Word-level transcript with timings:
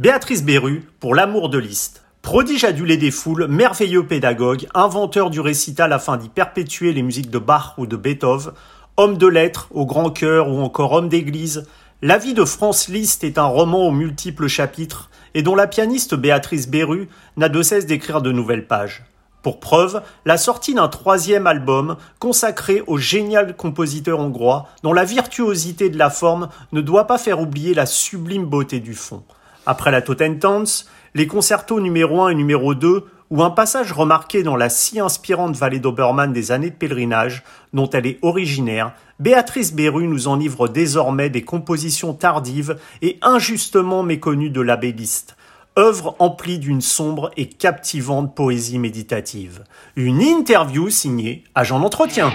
Béatrice 0.00 0.42
Berru, 0.42 0.88
pour 0.98 1.14
l'amour 1.14 1.50
de 1.50 1.58
Liszt. 1.58 2.02
Prodige 2.22 2.64
adulé 2.64 2.96
des 2.96 3.10
foules, 3.10 3.48
merveilleux 3.48 4.06
pédagogue, 4.06 4.66
inventeur 4.72 5.28
du 5.28 5.40
récital 5.40 5.92
afin 5.92 6.16
d'y 6.16 6.30
perpétuer 6.30 6.94
les 6.94 7.02
musiques 7.02 7.28
de 7.28 7.38
Bach 7.38 7.74
ou 7.76 7.84
de 7.86 7.96
Beethoven, 7.96 8.54
homme 8.96 9.18
de 9.18 9.26
lettres, 9.26 9.68
au 9.72 9.84
grand 9.84 10.08
cœur 10.08 10.48
ou 10.48 10.62
encore 10.62 10.92
homme 10.92 11.10
d'église, 11.10 11.66
la 12.00 12.16
vie 12.16 12.32
de 12.32 12.46
Franz 12.46 12.90
Liszt 12.90 13.24
est 13.24 13.36
un 13.36 13.44
roman 13.44 13.86
aux 13.86 13.92
multiples 13.92 14.48
chapitres 14.48 15.10
et 15.34 15.42
dont 15.42 15.54
la 15.54 15.66
pianiste 15.66 16.14
Béatrice 16.14 16.70
Berru 16.70 17.10
n'a 17.36 17.50
de 17.50 17.60
cesse 17.60 17.84
d'écrire 17.84 18.22
de 18.22 18.32
nouvelles 18.32 18.66
pages. 18.66 19.04
Pour 19.42 19.60
preuve, 19.60 20.00
la 20.24 20.38
sortie 20.38 20.72
d'un 20.72 20.88
troisième 20.88 21.46
album 21.46 21.98
consacré 22.18 22.82
au 22.86 22.96
génial 22.96 23.54
compositeur 23.54 24.18
hongrois 24.18 24.66
dont 24.82 24.94
la 24.94 25.04
virtuosité 25.04 25.90
de 25.90 25.98
la 25.98 26.08
forme 26.08 26.48
ne 26.72 26.80
doit 26.80 27.06
pas 27.06 27.18
faire 27.18 27.38
oublier 27.38 27.74
la 27.74 27.84
sublime 27.84 28.46
beauté 28.46 28.80
du 28.80 28.94
fond. 28.94 29.22
Après 29.70 29.92
la 29.92 30.02
Totentanz, 30.02 30.86
les 31.14 31.28
concertos 31.28 31.78
numéro 31.78 32.22
1 32.22 32.30
et 32.30 32.34
numéro 32.34 32.74
2 32.74 33.04
ou 33.30 33.42
un 33.44 33.50
passage 33.50 33.92
remarqué 33.92 34.42
dans 34.42 34.56
la 34.56 34.68
si 34.68 34.98
inspirante 34.98 35.54
vallée 35.54 35.78
d'Obermann 35.78 36.32
des 36.32 36.50
années 36.50 36.70
de 36.70 36.74
pèlerinage, 36.74 37.44
dont 37.72 37.88
elle 37.88 38.06
est 38.06 38.18
originaire, 38.22 38.94
Béatrice 39.20 39.72
Berru 39.72 40.08
nous 40.08 40.26
en 40.26 40.34
livre 40.34 40.66
désormais 40.66 41.30
des 41.30 41.42
compositions 41.42 42.14
tardives 42.14 42.78
et 43.00 43.18
injustement 43.22 44.02
méconnues 44.02 44.50
de 44.50 44.60
l'abbéliste 44.60 45.36
œuvre 45.78 46.16
emplie 46.18 46.58
d'une 46.58 46.80
sombre 46.80 47.30
et 47.36 47.48
captivante 47.48 48.34
poésie 48.34 48.80
méditative. 48.80 49.62
Une 49.94 50.20
interview 50.20 50.90
signée 50.90 51.44
Agent 51.54 51.78
d'entretien. 51.78 52.32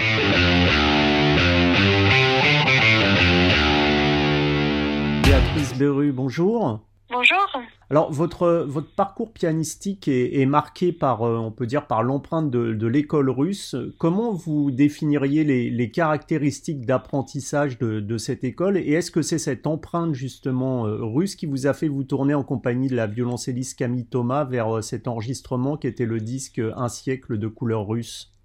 Béatrice 5.22 5.74
Beru, 5.74 6.12
bonjour. 6.12 6.80
Bonjour. 7.08 7.46
Alors 7.88 8.12
votre 8.12 8.64
votre 8.66 8.92
parcours 8.92 9.32
pianistique 9.32 10.08
est, 10.08 10.44
marqué 10.44 10.92
par 10.92 11.22
euh, 11.22 11.36
on 11.36 11.52
peut 11.52 11.66
dire 11.66 11.86
par 11.86 12.02
l'empreinte 12.02 12.50
de, 12.50 12.86
l'école 12.86 13.30
russe. 13.30 13.76
Comment 13.98 14.32
vous 14.32 14.72
définiriez 14.72 15.44
les, 15.44 15.90
caractéristiques 15.92 16.84
d'apprentissage 16.84 17.78
de, 17.78 18.18
cette 18.18 18.42
école 18.42 18.76
et 18.76 18.92
est-ce 18.92 19.12
que 19.12 19.22
c'est 19.22 19.38
cette 19.38 19.68
empreinte 19.68 20.14
justement 20.14 20.86
euh, 20.86 20.98
russe 21.00 21.36
qui 21.36 21.46
vous 21.46 21.68
a 21.68 21.74
fait 21.74 21.88
vous 21.88 22.02
tourner 22.02 22.34
en 22.34 22.42
compagnie 22.42 22.88
de 22.88 22.96
la 22.96 23.06
violoncelliste 23.06 23.78
Camille 23.78 24.06
Thomas 24.06 24.44
vers 24.44 24.78
euh, 24.78 24.82
cet 24.82 25.06
enregistrement 25.06 25.76
qui 25.76 25.86
était 25.86 26.06
le 26.06 26.18
disque 26.18 26.60
Un 26.76 26.88
siècle 26.88 27.38
de 27.38 27.46
couleur 27.46 27.86
russe? 27.86 28.35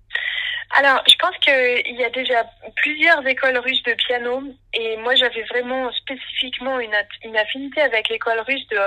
Alors, 0.78 1.04
je 1.08 1.16
pense 1.18 1.38
qu'il 1.40 1.96
y 1.96 2.04
a 2.04 2.10
déjà 2.10 2.46
plusieurs 2.78 3.26
écoles 3.28 3.58
russes 3.58 3.84
de 3.84 3.94
piano 3.94 4.44
et 4.74 4.98
moi 4.98 5.16
j'avais 5.16 5.44
vraiment 5.44 5.92
spécifiquement 5.92 6.80
une, 6.80 6.96
affinité 7.36 7.82
avec 7.82 8.10
l'école 8.10 8.40
russe 8.48 8.66
de 8.70 8.78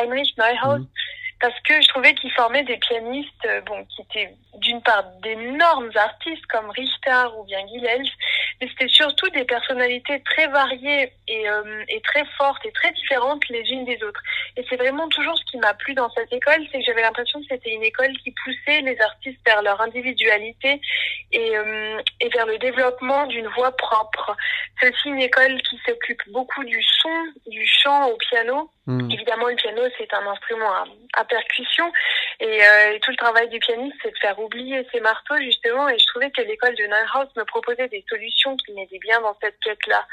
Heinrich 0.00 0.36
Neuhaus. 0.38 0.78
Mhm 0.78 0.88
parce 1.44 1.60
que 1.60 1.78
je 1.82 1.88
trouvais 1.88 2.14
qu'ils 2.14 2.32
formaient 2.32 2.62
des 2.62 2.78
pianistes 2.78 3.44
euh, 3.44 3.60
bon, 3.66 3.84
qui 3.84 4.00
étaient 4.00 4.32
d'une 4.60 4.80
part 4.80 5.04
d'énormes 5.22 5.90
artistes 5.94 6.46
comme 6.46 6.70
Richter 6.70 7.26
ou 7.36 7.44
bien 7.44 7.58
Gilels, 7.66 8.08
mais 8.58 8.68
c'était 8.68 8.88
surtout 8.88 9.28
des 9.28 9.44
personnalités 9.44 10.22
très 10.22 10.46
variées 10.46 11.12
et, 11.28 11.46
euh, 11.50 11.84
et 11.88 12.00
très 12.00 12.24
fortes 12.38 12.64
et 12.64 12.72
très 12.72 12.92
différentes 12.92 13.46
les 13.50 13.60
unes 13.72 13.84
des 13.84 14.02
autres. 14.02 14.22
Et 14.56 14.64
c'est 14.70 14.76
vraiment 14.76 15.06
toujours 15.10 15.36
ce 15.36 15.44
qui 15.50 15.58
m'a 15.58 15.74
plu 15.74 15.92
dans 15.92 16.08
cette 16.12 16.32
école, 16.32 16.64
c'est 16.72 16.78
que 16.78 16.84
j'avais 16.86 17.02
l'impression 17.02 17.38
que 17.40 17.46
c'était 17.50 17.74
une 17.74 17.84
école 17.84 18.16
qui 18.24 18.32
poussait 18.42 18.80
les 18.80 18.98
artistes 19.02 19.40
vers 19.44 19.60
leur 19.60 19.78
individualité 19.82 20.80
et, 21.30 21.58
euh, 21.58 22.00
et 22.20 22.28
vers 22.30 22.46
le 22.46 22.56
développement 22.56 23.26
d'une 23.26 23.48
voix 23.48 23.76
propre. 23.76 24.34
C'est 24.80 24.88
aussi 24.88 25.08
une 25.10 25.20
école 25.20 25.60
qui 25.68 25.78
s'occupe 25.86 26.22
beaucoup 26.28 26.64
du 26.64 26.82
son, 27.02 27.50
du 27.50 27.66
chant 27.66 28.08
au 28.08 28.16
piano. 28.16 28.70
Hmm. 28.86 29.10
Évidemment, 29.10 29.48
le 29.48 29.56
piano, 29.56 29.82
c'est 29.96 30.12
un 30.12 30.26
instrument 30.26 30.70
à, 30.70 30.84
à 31.14 31.24
percussion. 31.24 31.90
Euh, 32.42 32.92
et, 32.92 33.00
tout 33.00 33.12
le 33.12 33.16
travail 33.16 33.48
du 33.48 33.58
pianiste, 33.58 33.96
c'est 34.02 34.10
de 34.10 34.18
faire 34.18 34.38
oublier 34.38 34.86
ses 34.92 35.00
marteaux, 35.00 35.38
justement. 35.38 35.88
Et 35.88 35.98
je 35.98 36.06
trouvais 36.08 36.30
que 36.30 36.42
l'école 36.42 36.74
de 36.74 36.86
Neuhaus 36.86 37.30
me 37.36 37.44
proposait 37.44 37.88
des 37.88 38.04
solutions 38.08 38.56
qui 38.58 38.72
m'aidaient 38.72 38.98
bien 38.98 39.20
dans 39.22 39.36
cette 39.40 39.58
quête-là. 39.60 40.06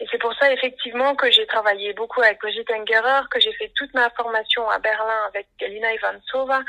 Et 0.00 0.06
c'est 0.10 0.18
pour 0.18 0.34
ça, 0.34 0.52
effectivement, 0.52 1.14
que 1.14 1.30
j'ai 1.30 1.46
travaillé 1.46 1.94
beaucoup 1.94 2.20
avec 2.20 2.40
Brigitte 2.40 2.70
Engerer, 2.70 3.22
que 3.30 3.40
j'ai 3.40 3.52
fait 3.54 3.72
toute 3.76 3.94
ma 3.94 4.10
formation 4.10 4.68
à 4.68 4.78
Berlin 4.78 5.20
avec 5.28 5.46
Galina 5.58 5.94
Ivansova, 5.94 6.60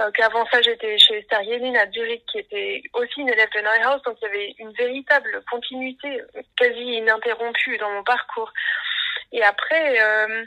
euh, 0.00 0.10
qu'avant 0.10 0.44
ça, 0.46 0.60
j'étais 0.60 0.98
chez 0.98 1.18
Esther 1.18 1.40
à 1.40 1.90
Zurich, 1.90 2.24
qui 2.26 2.38
était 2.38 2.82
aussi 2.94 3.20
une 3.20 3.28
élève 3.28 3.50
de 3.54 3.60
Neuhaus. 3.60 4.02
Donc, 4.04 4.18
il 4.20 4.24
y 4.24 4.28
avait 4.28 4.54
une 4.58 4.72
véritable 4.72 5.42
continuité 5.50 6.20
quasi 6.56 6.96
ininterrompue 6.96 7.78
dans 7.78 7.90
mon 7.90 8.02
parcours. 8.02 8.52
Et 9.32 9.42
après, 9.42 10.00
euh, 10.00 10.44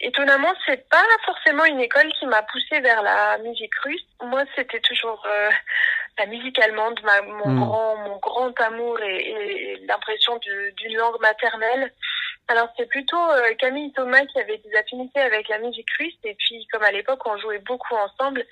étonnamment, 0.00 0.52
c'est 0.66 0.88
pas 0.88 1.04
forcément 1.24 1.64
une 1.64 1.80
école 1.80 2.10
qui 2.18 2.26
m'a 2.26 2.42
poussée 2.42 2.80
vers 2.80 3.02
la 3.02 3.38
musique 3.38 3.74
russe. 3.82 4.04
Moi, 4.22 4.42
c'était 4.54 4.80
toujours 4.80 5.22
euh, 5.26 5.50
la 6.18 6.26
musique 6.26 6.58
allemande, 6.58 7.00
ma, 7.02 7.22
mon 7.22 7.48
hmm. 7.48 7.60
grand, 7.64 7.96
mon 7.96 8.16
grand 8.18 8.60
amour 8.60 9.00
et, 9.00 9.16
et 9.16 9.76
l'impression 9.86 10.38
d'une 10.38 10.96
langue 10.96 11.20
maternelle. 11.20 11.92
Alors 12.50 12.66
c'est 12.76 12.88
plutôt 12.88 13.16
euh, 13.16 13.54
Camille 13.60 13.92
Thomas 13.92 14.26
qui 14.26 14.40
avait 14.40 14.58
des 14.58 14.76
affinités 14.76 15.20
avec 15.20 15.48
la 15.48 15.60
musique 15.60 15.86
russe 16.00 16.18
et 16.24 16.34
puis 16.36 16.66
comme 16.72 16.82
à 16.82 16.90
l'époque 16.90 17.20
on 17.24 17.38
jouait 17.38 17.62
beaucoup 17.64 17.94
ensemble, 17.94 18.44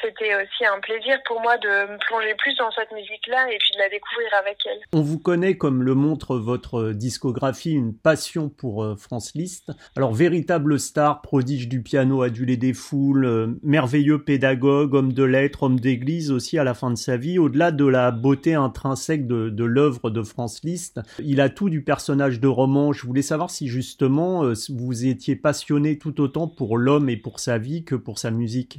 c'était 0.00 0.34
aussi 0.36 0.64
un 0.64 0.80
plaisir 0.80 1.18
pour 1.26 1.38
moi 1.42 1.58
de 1.58 1.68
me 1.68 1.98
plonger 1.98 2.34
plus 2.38 2.56
dans 2.56 2.70
cette 2.70 2.90
musique-là 2.92 3.52
et 3.52 3.58
puis 3.58 3.74
de 3.74 3.78
la 3.78 3.90
découvrir 3.90 4.28
avec 4.40 4.56
elle. 4.64 4.78
On 4.94 5.02
vous 5.02 5.18
connaît 5.18 5.58
comme 5.58 5.82
le 5.82 5.94
montre 5.94 6.36
votre 6.36 6.92
discographie, 6.92 7.72
une 7.72 7.94
passion 7.94 8.48
pour 8.48 8.84
euh, 8.84 8.96
France 8.96 9.32
Liszt. 9.34 9.70
Alors 9.96 10.14
véritable 10.14 10.78
star, 10.78 11.20
prodige 11.20 11.68
du 11.68 11.82
piano, 11.82 12.22
adulé 12.22 12.56
des 12.56 12.72
foules, 12.72 13.26
euh, 13.26 13.48
merveilleux 13.62 14.24
pédagogue, 14.24 14.94
homme 14.94 15.12
de 15.12 15.24
lettres, 15.24 15.64
homme 15.64 15.78
d'église 15.78 16.30
aussi 16.30 16.56
à 16.58 16.64
la 16.64 16.72
fin 16.72 16.90
de 16.90 16.96
sa 16.96 17.18
vie. 17.18 17.38
Au-delà 17.38 17.70
de 17.70 17.84
la 17.84 18.12
beauté 18.12 18.54
intrinsèque 18.54 19.26
de, 19.26 19.64
l'œuvre 19.64 20.08
de 20.08 20.22
France 20.22 20.64
Liszt, 20.64 21.00
il 21.18 21.42
a 21.42 21.50
tout 21.50 21.68
du 21.68 21.84
personnage 21.84 22.40
de 22.40 22.48
roman. 22.48 22.94
Je 22.94 23.06
voulais 23.06 23.20
savoir 23.20 23.41
si 23.50 23.68
justement 23.68 24.44
euh, 24.44 24.54
vous 24.70 25.06
étiez 25.06 25.36
passionné 25.36 25.98
tout 25.98 26.20
autant 26.20 26.48
pour 26.48 26.78
l'homme 26.78 27.08
et 27.08 27.16
pour 27.16 27.40
sa 27.40 27.58
vie 27.58 27.84
que 27.84 27.94
pour 27.94 28.18
sa 28.18 28.30
musique? 28.30 28.78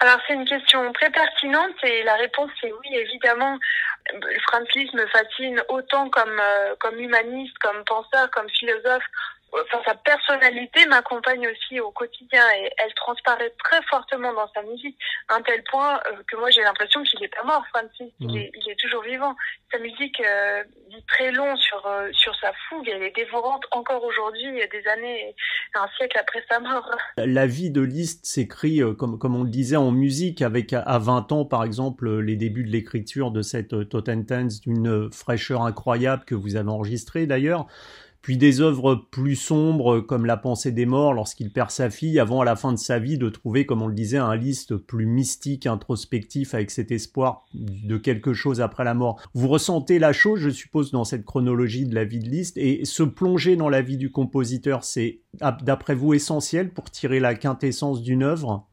Alors 0.00 0.18
c'est 0.26 0.34
une 0.34 0.44
question 0.44 0.92
très 0.92 1.10
pertinente 1.10 1.74
et 1.82 2.04
la 2.04 2.14
réponse 2.14 2.50
est 2.62 2.72
oui 2.72 2.96
évidemment. 2.96 3.58
Franz 4.48 4.66
Liszt 4.74 4.94
me 4.94 5.06
fascine 5.06 5.60
autant 5.68 6.08
euh, 6.16 6.74
comme 6.80 6.98
humaniste, 6.98 7.58
comme 7.58 7.84
penseur, 7.84 8.30
comme 8.30 8.48
philosophe 8.48 9.04
enfin, 9.52 9.82
sa 9.84 9.94
personnalité 9.94 10.86
m'accompagne 10.86 11.48
aussi 11.48 11.80
au 11.80 11.90
quotidien 11.90 12.42
et 12.58 12.70
elle 12.78 12.94
transparaît 12.94 13.52
très 13.64 13.82
fortement 13.90 14.32
dans 14.32 14.50
sa 14.52 14.62
musique, 14.62 14.96
à 15.28 15.36
un 15.36 15.42
tel 15.42 15.62
point 15.64 15.96
euh, 16.06 16.22
que 16.26 16.36
moi 16.36 16.50
j'ai 16.50 16.62
l'impression 16.62 17.02
qu'il 17.02 17.20
n'est 17.20 17.28
pas 17.28 17.44
mort, 17.44 17.64
Francis, 17.68 18.12
il, 18.20 18.36
est, 18.36 18.50
il, 18.54 18.70
est, 18.70 18.76
toujours 18.78 19.02
vivant. 19.02 19.34
Sa 19.72 19.78
musique 19.78 20.20
euh, 20.20 20.64
dit 20.90 21.04
très 21.08 21.30
long 21.30 21.56
sur, 21.56 21.86
euh, 21.86 22.08
sur 22.12 22.34
sa 22.36 22.52
fougue, 22.68 22.88
elle 22.88 23.02
est 23.02 23.14
dévorante 23.14 23.64
encore 23.70 24.02
aujourd'hui, 24.04 24.52
des 24.70 24.88
années, 24.88 25.34
un 25.74 25.88
siècle 25.96 26.18
après 26.18 26.44
sa 26.50 26.60
mort. 26.60 26.90
La 27.16 27.46
vie 27.46 27.70
de 27.70 27.80
Liszt 27.80 28.24
s'écrit, 28.24 28.80
comme, 28.98 29.18
comme 29.18 29.36
on 29.36 29.44
le 29.44 29.50
disait, 29.50 29.76
en 29.76 29.90
musique, 29.90 30.42
avec 30.42 30.72
à 30.72 30.98
20 30.98 31.32
ans 31.32 31.44
par 31.44 31.64
exemple 31.64 32.20
les 32.20 32.36
débuts 32.36 32.64
de 32.64 32.70
l'écriture 32.70 33.30
de 33.30 33.42
cette 33.42 33.88
Totentanz 33.88 34.60
d'une 34.60 35.10
fraîcheur 35.12 35.62
incroyable 35.62 36.24
que 36.24 36.34
vous 36.34 36.56
avez 36.56 36.68
enregistrée 36.68 37.26
d'ailleurs 37.26 37.66
puis 38.22 38.36
des 38.36 38.60
œuvres 38.60 38.94
plus 39.10 39.36
sombres 39.36 40.00
comme 40.00 40.26
La 40.26 40.36
pensée 40.36 40.72
des 40.72 40.86
morts 40.86 41.14
lorsqu'il 41.14 41.52
perd 41.52 41.70
sa 41.70 41.90
fille, 41.90 42.18
avant 42.18 42.40
à 42.40 42.44
la 42.44 42.56
fin 42.56 42.72
de 42.72 42.78
sa 42.78 42.98
vie 42.98 43.18
de 43.18 43.28
trouver, 43.28 43.66
comme 43.66 43.82
on 43.82 43.86
le 43.86 43.94
disait, 43.94 44.18
un 44.18 44.36
liste 44.36 44.76
plus 44.76 45.06
mystique, 45.06 45.66
introspectif, 45.66 46.54
avec 46.54 46.70
cet 46.70 46.90
espoir 46.90 47.44
de 47.54 47.96
quelque 47.96 48.34
chose 48.34 48.60
après 48.60 48.84
la 48.84 48.94
mort. 48.94 49.20
Vous 49.34 49.48
ressentez 49.48 49.98
la 49.98 50.12
chose, 50.12 50.40
je 50.40 50.50
suppose, 50.50 50.90
dans 50.90 51.04
cette 51.04 51.24
chronologie 51.24 51.86
de 51.86 51.94
la 51.94 52.04
vie 52.04 52.20
de 52.20 52.28
Liszt, 52.28 52.58
et 52.58 52.84
se 52.84 53.02
plonger 53.02 53.56
dans 53.56 53.68
la 53.68 53.82
vie 53.82 53.96
du 53.96 54.10
compositeur, 54.10 54.84
c'est, 54.84 55.20
d'après 55.62 55.94
vous, 55.94 56.14
essentiel 56.14 56.72
pour 56.72 56.90
tirer 56.90 57.20
la 57.20 57.34
quintessence 57.34 58.02
d'une 58.02 58.22
œuvre? 58.22 58.67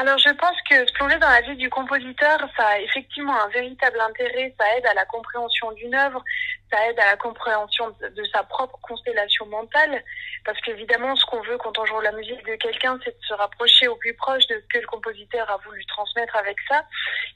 Alors 0.00 0.16
je 0.16 0.30
pense 0.30 0.56
que 0.68 0.86
se 0.86 0.92
plonger 0.94 1.18
dans 1.18 1.28
la 1.28 1.42
vie 1.42 1.56
du 1.56 1.68
compositeur, 1.68 2.38
ça 2.56 2.68
a 2.68 2.78
effectivement 2.78 3.38
un 3.38 3.48
véritable 3.48 4.00
intérêt, 4.00 4.54
ça 4.58 4.64
aide 4.76 4.86
à 4.86 4.94
la 4.94 5.04
compréhension 5.04 5.72
d'une 5.72 5.94
œuvre, 5.94 6.24
ça 6.72 6.88
aide 6.88 6.98
à 6.98 7.10
la 7.10 7.16
compréhension 7.16 7.90
de 8.00 8.24
sa 8.32 8.42
propre 8.44 8.78
constellation 8.80 9.44
mentale, 9.46 10.02
parce 10.46 10.58
qu'évidemment, 10.62 11.14
ce 11.16 11.26
qu'on 11.26 11.42
veut 11.42 11.58
quand 11.58 11.78
on 11.78 11.84
joue 11.84 12.00
la 12.00 12.12
musique 12.12 12.42
de 12.46 12.54
quelqu'un, 12.54 12.98
c'est 13.04 13.10
de 13.10 13.24
se 13.26 13.34
rapprocher 13.34 13.88
au 13.88 13.96
plus 13.96 14.14
proche 14.14 14.46
de 14.46 14.54
ce 14.54 14.66
que 14.72 14.78
le 14.78 14.86
compositeur 14.86 15.50
a 15.50 15.58
voulu 15.58 15.84
transmettre 15.84 16.34
avec 16.36 16.56
ça. 16.66 16.82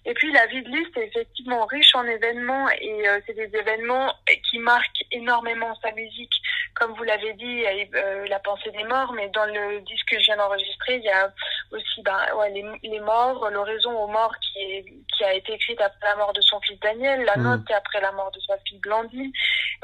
Et 0.06 0.14
puis, 0.14 0.32
la 0.32 0.46
vie 0.46 0.62
de 0.62 0.68
Liszt 0.68 0.96
est 0.96 1.08
effectivement 1.08 1.66
riche 1.66 1.94
en 1.94 2.04
événements, 2.04 2.70
et 2.70 3.08
euh, 3.08 3.20
c'est 3.26 3.34
des 3.34 3.50
événements 3.58 4.14
qui 4.50 4.58
marquent 4.58 5.04
énormément 5.10 5.78
sa 5.82 5.92
musique. 5.92 6.32
Comme 6.74 6.92
vous 6.94 7.04
l'avez 7.04 7.32
dit, 7.34 7.44
il 7.44 7.60
y 7.60 7.66
a 7.66 7.98
euh, 7.98 8.26
La 8.28 8.38
pensée 8.40 8.70
des 8.70 8.84
morts, 8.84 9.12
mais 9.12 9.28
dans 9.28 9.44
le 9.46 9.80
disque 9.82 10.08
que 10.08 10.18
je 10.18 10.26
viens 10.26 10.36
d'enregistrer, 10.36 10.96
il 10.96 11.04
y 11.04 11.10
a 11.10 11.32
aussi 11.70 12.02
ben, 12.02 12.18
ouais, 12.36 12.50
les, 12.50 12.64
les 12.82 13.00
morts, 13.00 13.48
l'oraison 13.50 13.92
aux 13.92 14.08
morts 14.08 14.34
qui, 14.40 14.58
est, 14.58 14.84
qui 15.16 15.24
a 15.24 15.34
été 15.34 15.52
écrite 15.52 15.80
après 15.80 16.08
la 16.08 16.16
mort 16.16 16.32
de 16.32 16.40
son 16.40 16.60
fils 16.60 16.78
Daniel, 16.80 17.24
la 17.24 17.36
mmh. 17.36 17.42
note 17.42 17.70
après 17.70 18.00
la 18.00 18.12
mort 18.12 18.30
de 18.32 18.40
sa 18.40 18.58
fille 18.66 18.78
Blandine. 18.78 19.30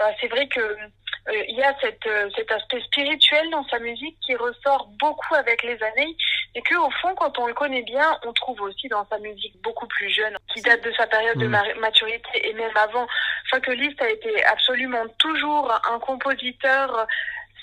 Euh, 0.01 0.11
c'est 0.21 0.29
vrai 0.29 0.49
que 0.49 0.77
il 1.49 1.57
y 1.57 1.63
a 1.63 1.75
cette, 1.81 2.07
euh, 2.07 2.29
cet 2.37 2.51
aspect 2.53 2.81
spirituel 2.83 3.51
dans 3.51 3.65
sa 3.69 3.79
musique 3.79 4.17
qui 4.25 4.35
ressort 4.35 4.89
beaucoup 4.99 5.35
avec 5.35 5.63
les 5.63 5.81
années 5.83 6.17
et 6.55 6.63
que 6.63 6.75
au 6.77 6.91
fond, 7.03 7.15
quand 7.15 7.39
on 7.39 7.47
le 7.47 7.55
connaît 7.55 7.83
bien, 7.83 8.19
on 8.27 8.33
trouve 8.33 8.61
aussi 8.63 8.89
dans 8.89 9.07
sa 9.09 9.19
musique 9.19 9.55
beaucoup 9.63 9.87
plus 9.87 10.11
jeune, 10.11 10.37
qui 10.53 10.61
date 10.63 10.83
de 10.83 10.93
sa 10.93 11.07
période 11.07 11.39
de 11.39 11.47
mm. 11.47 11.79
maturité 11.81 12.49
et 12.49 12.53
même 12.55 12.77
avant. 12.77 13.07
Enfin, 13.47 13.61
que 13.61 13.71
Liszt 13.71 14.01
a 14.03 14.11
été 14.11 14.45
absolument 14.45 15.07
toujours 15.19 15.73
un 15.91 15.99
compositeur 16.01 17.07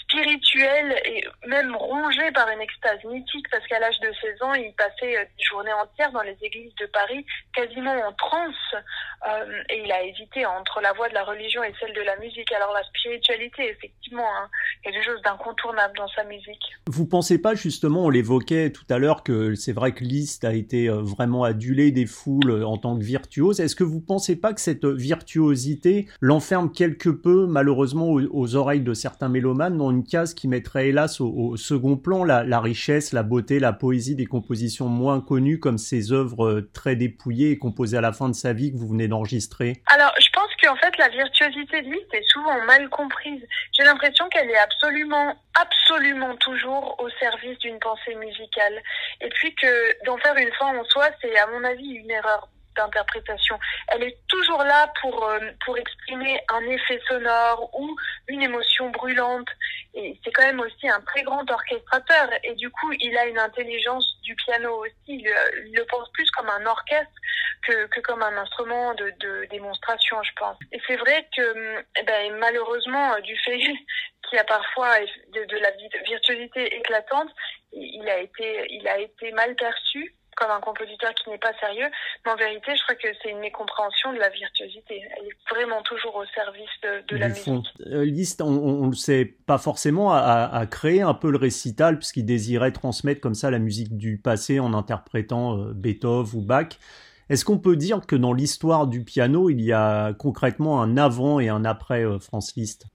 spirituel 0.07 0.95
et 1.05 1.23
même 1.47 1.75
rongé 1.75 2.31
par 2.33 2.47
une 2.49 2.61
extase 2.61 3.03
mythique 3.05 3.45
parce 3.51 3.65
qu'à 3.67 3.79
l'âge 3.79 3.99
de 3.99 4.07
16 4.21 4.41
ans, 4.41 4.53
il 4.53 4.73
passait 4.73 5.17
euh, 5.17 5.23
des 5.37 5.43
journées 5.43 5.73
entières 5.73 6.11
dans 6.11 6.21
les 6.21 6.37
églises 6.41 6.73
de 6.79 6.85
Paris, 6.87 7.25
quasiment 7.53 7.91
en 7.91 8.13
transe, 8.13 8.83
euh, 9.27 9.63
et 9.69 9.83
il 9.83 9.91
a 9.91 10.03
hésité 10.03 10.45
entre 10.45 10.79
la 10.81 10.93
voie 10.93 11.09
de 11.09 11.13
la 11.13 11.23
religion 11.23 11.63
et 11.63 11.73
celle 11.79 11.93
de 11.93 12.01
la 12.01 12.15
musique. 12.17 12.51
Alors 12.53 12.71
la 12.73 12.83
spiritualité 12.83 13.63
est 13.63 13.71
effectivement 13.71 14.27
hein, 14.37 14.49
quelque 14.83 15.03
chose 15.03 15.21
d'incontournable 15.23 15.97
dans 15.97 16.07
sa 16.09 16.23
musique. 16.23 16.63
Vous 16.87 17.05
pensez 17.05 17.41
pas 17.41 17.55
justement, 17.55 18.05
on 18.05 18.09
l'évoquait 18.09 18.71
tout 18.71 18.85
à 18.89 18.97
l'heure, 18.97 19.23
que 19.23 19.55
c'est 19.55 19.73
vrai 19.73 19.91
que 19.91 20.03
Liszt 20.03 20.45
a 20.45 20.53
été 20.53 20.89
euh, 20.89 21.01
vraiment 21.01 21.43
adulé 21.43 21.91
des 21.91 22.05
foules 22.05 22.63
en 22.63 22.77
tant 22.77 22.97
que 22.97 23.03
virtuose. 23.03 23.59
Est-ce 23.59 23.75
que 23.75 23.83
vous 23.83 24.01
pensez 24.01 24.39
pas 24.39 24.53
que 24.53 24.61
cette 24.61 24.85
virtuosité 24.85 26.07
l'enferme 26.21 26.71
quelque 26.71 27.09
peu, 27.09 27.45
malheureusement, 27.47 28.09
aux, 28.09 28.55
oreilles 28.55 28.81
de 28.81 28.93
certains 28.93 29.29
mélomanes 29.29 29.77
dans 29.77 29.91
une 29.91 29.96
case 30.03 30.33
qui 30.33 30.47
mettrait 30.47 30.89
hélas 30.89 31.21
au, 31.21 31.55
second 31.57 31.97
plan 31.97 32.23
la, 32.23 32.59
richesse, 32.59 33.13
la 33.13 33.23
beauté, 33.23 33.59
la 33.59 33.73
poésie 33.73 34.15
des 34.15 34.25
compositions 34.25 34.87
moins 34.87 35.21
connues 35.21 35.59
comme 35.59 35.77
ces 35.77 36.11
œuvres 36.11 36.45
euh, 36.45 36.69
très 36.73 36.95
dépouillées 36.95 37.51
et 37.51 37.57
composées 37.57 37.97
à 37.97 38.01
la 38.01 38.11
fin 38.11 38.29
de 38.29 38.35
sa 38.35 38.53
vie 38.53 38.71
que 38.71 38.77
vous 38.77 38.87
venez 38.87 39.07
d'enregistrer 39.07 39.81
Alors, 39.87 40.13
je 40.19 40.27
pense 40.33 40.49
qu'en 40.61 40.75
fait, 40.75 40.97
la 40.97 41.09
virtuosité 41.09 41.81
de 41.81 41.87
Liszt 41.87 42.13
est 42.13 42.27
souvent 42.29 42.63
mal 42.65 42.89
comprise. 42.89 43.41
J'ai 43.71 43.83
l'impression 43.83 44.27
qu'elle 44.29 44.49
est 44.49 44.57
absolument, 44.57 45.35
absolument 45.59 46.35
toujours 46.37 46.95
au 46.99 47.09
service 47.19 47.57
d'une 47.59 47.79
pensée 47.79 48.15
musicale. 48.15 48.81
Et 49.21 49.29
puis 49.29 49.53
que 49.55 50.05
d'en 50.05 50.17
faire 50.17 50.35
une 50.37 50.51
fin 50.53 50.77
en 50.77 50.83
soi, 50.85 51.09
c'est 51.21 51.37
à 51.37 51.47
mon 51.47 51.63
avis 51.63 51.89
une 51.89 52.11
erreur 52.11 52.49
d'interprétation. 52.77 53.59
Elle 53.89 54.03
est 54.03 54.17
toujours 54.27 54.63
là 54.63 54.91
pour, 55.01 55.27
euh, 55.27 55.39
pour 55.65 55.77
exprimer 55.77 56.39
un 56.53 56.61
effet 56.61 56.99
sonore 57.07 57.69
ou 57.73 57.95
une 58.27 58.41
émotion 58.41 58.89
brûlante. 58.89 59.49
Et 59.93 60.19
c'est 60.23 60.31
quand 60.31 60.43
même 60.43 60.59
aussi 60.59 60.87
un 60.87 61.01
très 61.01 61.23
grand 61.23 61.49
orchestrateur. 61.49 62.29
Et 62.43 62.53
du 62.55 62.69
coup, 62.69 62.91
il 62.99 63.17
a 63.17 63.25
une 63.25 63.39
intelligence 63.39 64.05
du 64.23 64.35
piano 64.35 64.83
aussi. 64.85 64.93
Il, 65.07 65.23
le 65.73 65.83
pense 65.85 66.09
plus 66.11 66.29
comme 66.31 66.49
un 66.49 66.65
orchestre 66.65 67.11
que, 67.65 67.87
que 67.87 67.99
comme 68.01 68.21
un 68.21 68.37
instrument 68.37 68.93
de, 68.93 69.11
de 69.19 69.47
démonstration, 69.49 70.21
je 70.23 70.31
pense. 70.37 70.57
Et 70.71 70.79
c'est 70.87 70.97
vrai 70.97 71.27
que 71.35 71.83
eh 71.99 72.03
ben, 72.03 72.37
malheureusement, 72.37 73.19
du 73.21 73.35
fait 73.39 73.57
qu'il 74.29 74.35
y 74.35 74.39
a 74.39 74.43
parfois 74.43 74.99
de, 75.33 75.45
de 75.45 75.57
la 75.57 75.71
virtuosité 76.05 76.75
éclatante, 76.75 77.29
il 77.71 78.07
a 78.09 78.19
été, 78.19 78.67
il 78.69 78.87
a 78.87 78.99
été 78.99 79.31
mal 79.31 79.55
perçu 79.55 80.15
comme 80.37 80.51
un 80.51 80.61
compositeur 80.61 81.13
qui 81.15 81.29
n'est 81.29 81.37
pas 81.37 81.53
sérieux. 81.59 81.87
Mais 82.25 82.31
en 82.31 82.35
vérité, 82.35 82.75
je 82.75 82.83
crois 82.83 82.95
que 82.95 83.07
c'est 83.21 83.31
une 83.31 83.39
mécompréhension 83.39 84.13
de 84.13 84.19
la 84.19 84.29
virtuosité. 84.29 85.01
Elle 85.17 85.25
est 85.25 85.53
vraiment 85.53 85.81
toujours 85.81 86.15
au 86.15 86.25
service 86.25 86.69
de, 87.09 87.17
la 87.17 87.29
musique. 87.29 87.65
Euh, 87.87 88.05
Liszt, 88.05 88.41
on 88.41 88.85
ne 88.85 88.89
le 88.89 88.95
sait 88.95 89.25
pas 89.25 89.57
forcément, 89.57 90.13
a, 90.13 90.65
créé 90.67 91.01
un 91.01 91.13
peu 91.13 91.31
le 91.31 91.37
récital 91.37 91.97
puisqu'il 91.97 92.25
désirait 92.25 92.71
transmettre 92.71 93.19
comme 93.19 93.35
ça 93.35 93.49
la 93.49 93.59
musique 93.59 93.97
du 93.97 94.17
passé 94.17 94.59
en 94.59 94.73
interprétant 94.73 95.57
euh, 95.57 95.73
Beethoven 95.73 96.39
ou 96.39 96.45
Bach. 96.45 96.77
Est-ce 97.29 97.43
qu'on 97.43 97.57
peut 97.57 97.75
dire 97.75 98.05
que 98.05 98.15
dans 98.15 98.31
l'histoire 98.31 98.87
du 98.87 99.03
piano, 99.03 99.49
il 99.49 99.59
y 99.59 99.73
a 99.73 100.13
concrètement 100.13 100.81
un 100.81 100.95
avant 100.95 101.39
et 101.39 101.49
un 101.49 101.65
après 101.65 102.05
euh, 102.05 102.19
Franz 102.19 102.53
Liszt? 102.55 102.85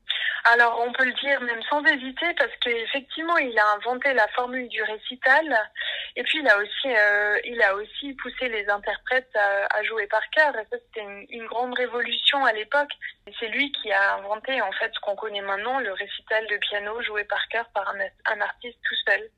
Alors, 0.44 0.83
on 0.85 0.93
peut 0.93 1.05
le 1.05 1.12
dire 1.12 1.41
même 1.41 1.62
sans 1.71 1.85
hésiter 1.85 2.35
parce 2.37 2.50
qu'effectivement, 2.61 3.37
il 3.39 3.56
a 3.56 3.75
inventé 3.77 4.12
la 4.12 4.27
formule 4.29 4.69
du 4.69 4.83
récital 4.83 5.71
et 6.17 6.23
puis 6.25 6.41
il 6.41 6.49
a 6.49 6.59
aussi, 6.59 6.89
euh, 6.89 7.39
il 7.44 7.62
a 7.62 7.75
aussi 7.77 8.12
poussé 8.15 8.49
les 8.49 8.69
interprètes 8.69 9.31
à, 9.37 9.83
jouer 9.85 10.06
par 10.09 10.23
cœur. 10.31 10.55
Et 10.56 10.67
ça, 10.71 10.79
c'était 10.87 11.06
une, 11.31 11.47
grande 11.47 11.75
révolution 11.75 12.44
à 12.44 12.53
l'époque. 12.53 12.91
C'est 13.39 13.49
lui 13.49 13.71
qui 13.73 13.93
a 13.93 14.17
inventé 14.17 14.61
en 14.62 14.73
fait 14.73 14.91
ce 14.93 15.00
qu'on 15.00 15.15
connaît 15.15 15.43
maintenant, 15.43 15.79
le 15.79 15.93
récital 15.93 16.47
de 16.49 16.56
piano 16.56 17.00
joué 17.03 17.25
par 17.25 17.47
cœur 17.49 17.67
par 17.73 17.88
un, 17.91 18.00
un 18.35 18.41
artiste 18.41 18.79
tout 18.83 18.97
seul. 19.06 19.29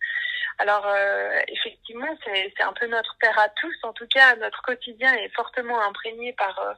Alors 0.58 0.86
euh, 0.86 1.38
effectivement, 1.48 2.06
c'est 2.24 2.62
un 2.62 2.72
peu 2.78 2.86
notre 2.86 3.16
père 3.20 3.38
à 3.38 3.48
tous. 3.60 3.74
En 3.82 3.92
tout 3.92 4.06
cas, 4.12 4.36
notre 4.36 4.62
quotidien 4.62 5.12
est 5.14 5.34
fortement 5.34 5.80
imprégné 5.82 6.32
par 6.34 6.58
euh, 6.60 6.72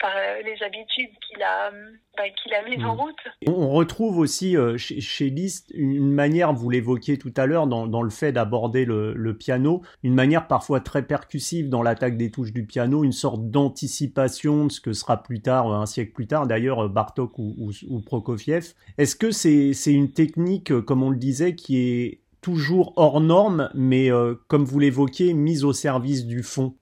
par 0.00 0.12
euh, 0.16 0.42
les 0.42 0.62
habitudes 0.62 1.10
qu'il 1.26 1.42
a 1.42 1.70
bah, 2.16 2.24
qu'il 2.42 2.52
a 2.52 2.62
mises 2.62 2.84
en 2.84 2.94
mmh. 2.94 3.00
route. 3.00 3.20
On 3.46 3.70
retrouve 3.70 4.18
aussi 4.18 4.56
chez, 4.76 5.00
chez, 5.00 5.30
Liszt 5.30 5.70
une 5.74 6.12
manière, 6.12 6.52
vous 6.52 6.68
l'évoquiez 6.68 7.18
tout 7.18 7.32
à 7.36 7.46
l'heure, 7.46 7.66
dans, 7.66 7.86
dans 7.86 8.02
le 8.02 8.10
fait 8.10 8.32
d'aborder 8.32 8.84
le, 8.84 9.14
le, 9.14 9.36
piano, 9.36 9.82
une 10.02 10.14
manière 10.14 10.46
parfois 10.46 10.80
très 10.80 11.02
percussive 11.02 11.68
dans 11.68 11.82
l'attaque 11.82 12.16
des 12.16 12.30
touches 12.30 12.52
du 12.52 12.66
piano, 12.66 13.04
une 13.04 13.12
sorte 13.12 13.50
d'anticipation 13.50 14.66
de 14.66 14.72
ce 14.72 14.80
que 14.80 14.92
sera 14.92 15.22
plus 15.22 15.40
tard, 15.40 15.72
un 15.72 15.86
siècle 15.86 16.12
plus 16.12 16.26
tard, 16.26 16.46
d'ailleurs 16.46 16.88
Bartok 16.88 17.38
ou, 17.38 17.54
ou, 17.58 17.70
ou 17.88 18.00
Prokofiev. 18.00 18.74
Est-ce 18.98 19.16
que 19.16 19.30
c'est 19.30 19.72
c'est 19.72 19.92
une 19.92 20.12
technique, 20.12 20.80
comme 20.82 21.02
on 21.02 21.10
le 21.10 21.16
disait, 21.16 21.54
qui 21.54 21.78
est 21.78 22.23
toujours 22.44 22.92
hors 22.96 23.22
norme, 23.22 23.70
mais 23.72 24.12
euh, 24.12 24.34
comme 24.48 24.66
vous 24.66 24.78
l'évoquiez, 24.78 25.32
mise 25.32 25.64
au 25.64 25.72
service 25.72 26.26
du 26.26 26.42
fond. 26.42 26.74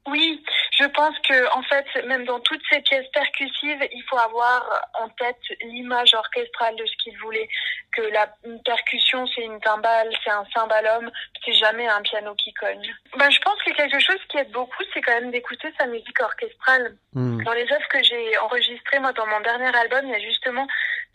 Pense 1.02 1.18
que 1.28 1.56
en 1.56 1.62
fait, 1.62 2.06
même 2.06 2.24
dans 2.24 2.38
toutes 2.40 2.62
ces 2.70 2.80
pièces 2.80 3.08
percussives, 3.12 3.84
il 3.92 4.02
faut 4.08 4.18
avoir 4.18 4.62
en 5.00 5.08
tête 5.08 5.40
l'image 5.62 6.14
orchestrale 6.14 6.76
de 6.76 6.86
ce 6.86 6.96
qu'il 7.02 7.18
voulait. 7.18 7.48
Que 7.96 8.02
la 8.02 8.26
percussion, 8.64 9.26
c'est 9.26 9.42
une 9.42 9.60
timbale, 9.60 10.08
c'est 10.24 10.30
un 10.30 10.46
cymbalum, 10.54 11.10
c'est 11.44 11.52
jamais 11.52 11.86
un 11.88 12.00
piano 12.00 12.34
qui 12.36 12.54
cogne. 12.54 12.94
Ben, 13.18 13.30
je 13.30 13.40
pense 13.40 13.62
que 13.64 13.72
quelque 13.72 14.00
chose 14.00 14.20
qui 14.30 14.38
aide 14.38 14.50
beaucoup, 14.50 14.82
c'est 14.94 15.02
quand 15.02 15.20
même 15.20 15.30
d'écouter 15.30 15.68
sa 15.78 15.86
musique 15.86 16.20
orchestrale. 16.22 16.96
Hmm. 17.12 17.42
Dans 17.44 17.52
les 17.52 17.70
œuvres 17.70 17.88
que 17.90 18.02
j'ai 18.02 18.38
enregistrées, 18.38 18.98
moi, 19.00 19.12
dans 19.12 19.26
mon 19.26 19.40
dernier 19.40 19.76
album, 19.76 20.06
il 20.06 20.12
y 20.12 20.14
a 20.14 20.20
justement 20.20 20.66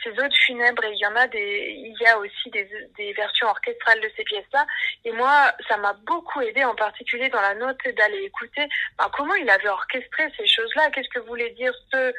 ces 0.04 0.12
autres 0.12 0.38
funèbres 0.46 0.84
et 0.84 0.92
il 0.92 1.00
y 1.00 1.06
en 1.08 1.16
a 1.16 1.28
des, 1.28 1.74
il 1.76 1.96
y 2.00 2.06
a 2.06 2.18
aussi 2.20 2.50
des, 2.52 2.70
des 2.98 3.14
versions 3.14 3.48
orchestrales 3.48 4.00
de 4.02 4.12
ces 4.16 4.24
pièces-là. 4.24 4.66
Et 5.06 5.12
moi, 5.12 5.52
ça 5.68 5.78
m'a 5.78 5.94
beaucoup 6.06 6.42
aidé, 6.42 6.64
en 6.64 6.76
particulier 6.76 7.30
dans 7.30 7.42
la 7.42 7.56
note, 7.56 7.80
d'aller 7.98 8.24
écouter 8.24 8.68
ben, 8.98 9.10
comment 9.16 9.34
il 9.36 9.50
avait 9.50 9.70
orchestré 9.78 10.24
ces 10.38 10.48
choses-là. 10.48 10.90
Qu'est-ce 10.92 11.10
que 11.10 11.26
voulait 11.28 11.52
dire 11.52 11.74
ce, 11.92 12.12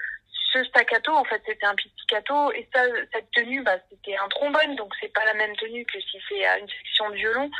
staccato, 0.65 1.13
en 1.13 1.25
fait, 1.25 1.41
c'était 1.47 1.67
un 1.67 1.75
pizzicato, 1.75 2.53
et 2.53 2.67
ça, 2.75 2.81
cette 3.13 3.31
tenue, 3.33 3.63
bah, 3.63 3.77
c'était 3.91 4.17
un 4.17 4.29
trombone, 4.29 4.77
donc 4.77 4.93
c'est 5.01 5.13
pas 5.13 5.25
la 5.25 5.35
même 5.35 5.55
tenue 5.57 5.85
que 5.85 6.01
si 6.01 6.19
c'est 6.29 6.43
une 6.61 6.69
section 6.69 7.11
de 7.11 7.15
violon. 7.15 7.51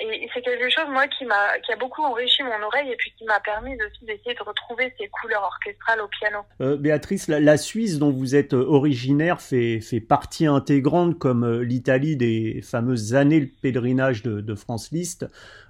Et 0.00 0.28
c'est 0.32 0.42
quelque 0.42 0.70
chose, 0.70 0.84
moi, 0.90 1.08
qui 1.08 1.24
m'a, 1.24 1.58
qui 1.64 1.72
a 1.72 1.76
beaucoup 1.76 2.02
enrichi 2.02 2.44
mon 2.44 2.66
oreille 2.66 2.92
et 2.92 2.96
puis 2.96 3.12
qui 3.18 3.24
m'a 3.24 3.40
permis 3.40 3.74
aussi 3.74 4.04
d'essayer 4.04 4.34
de 4.34 4.42
retrouver 4.44 4.94
ces 4.96 5.08
couleurs 5.08 5.42
orchestrales 5.42 6.00
au 6.00 6.06
piano. 6.06 6.38
Euh, 6.60 6.76
Béatrice, 6.76 7.26
la, 7.26 7.56
Suisse 7.56 7.98
dont 7.98 8.12
vous 8.12 8.36
êtes 8.36 8.54
euh, 8.54 8.64
originaire 8.64 9.40
fait, 9.40 9.80
partie 10.08 10.46
intégrante, 10.46 11.18
comme 11.18 11.44
euh, 11.44 11.64
l'Italie, 11.64 12.16
des 12.16 12.62
fameuses 12.62 13.16
années 13.16 13.40
de 13.40 13.50
pèlerinage 13.60 14.22
de, 14.22 14.40
de 14.40 14.54
France 14.54 14.92
Liszt. 14.92 15.26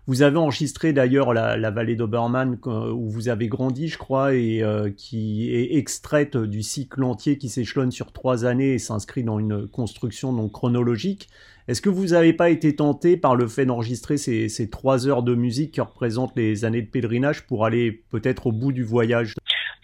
Vous 0.09 0.23
avez 0.23 0.39
enregistré 0.39 0.95
d'ailleurs 0.95 1.35
la, 1.35 1.71
vallée 1.71 1.95
d'Obermann 1.95 2.59
où 2.65 3.11
vous 3.11 3.29
avez 3.29 3.47
grandi, 3.47 3.89
je 3.89 3.99
crois, 3.99 4.35
et 4.35 4.65
qui 4.97 5.55
est 5.55 5.77
extraite 5.77 6.35
du 6.35 6.63
cycle 6.63 7.05
entier 7.05 7.37
qui 7.37 7.51
s'échelonne 7.51 7.91
sur 7.91 8.11
trois 8.13 8.47
années 8.47 8.73
et 8.73 8.79
s'inscrit 8.79 9.23
dans 9.23 9.39
une 9.39 9.69
construction 9.69 10.33
donc 10.33 10.53
chronologique. 10.53 11.29
Est-ce 11.69 11.83
que 11.83 11.91
vous 11.91 12.07
n'avez 12.07 12.33
pas 12.33 12.49
été 12.49 12.75
tenté 12.75 13.19
par 13.19 13.37
le 13.37 13.47
fait 13.49 13.67
d'enregistrer 13.67 14.17
ces, 14.17 14.49
ces 14.49 14.71
trois 14.71 15.07
heures 15.07 15.23
de 15.23 15.35
musique 15.35 15.73
qui 15.73 15.83
représentent 15.83 16.33
les 16.37 16.65
années 16.65 16.81
de 16.81 16.89
pèlerinage 16.89 17.47
pour 17.47 17.67
aller 17.67 17.93
peut-être 17.93 18.47
au 18.47 18.53
bout 18.53 18.73
du 18.73 18.85
voyage? 18.85 19.35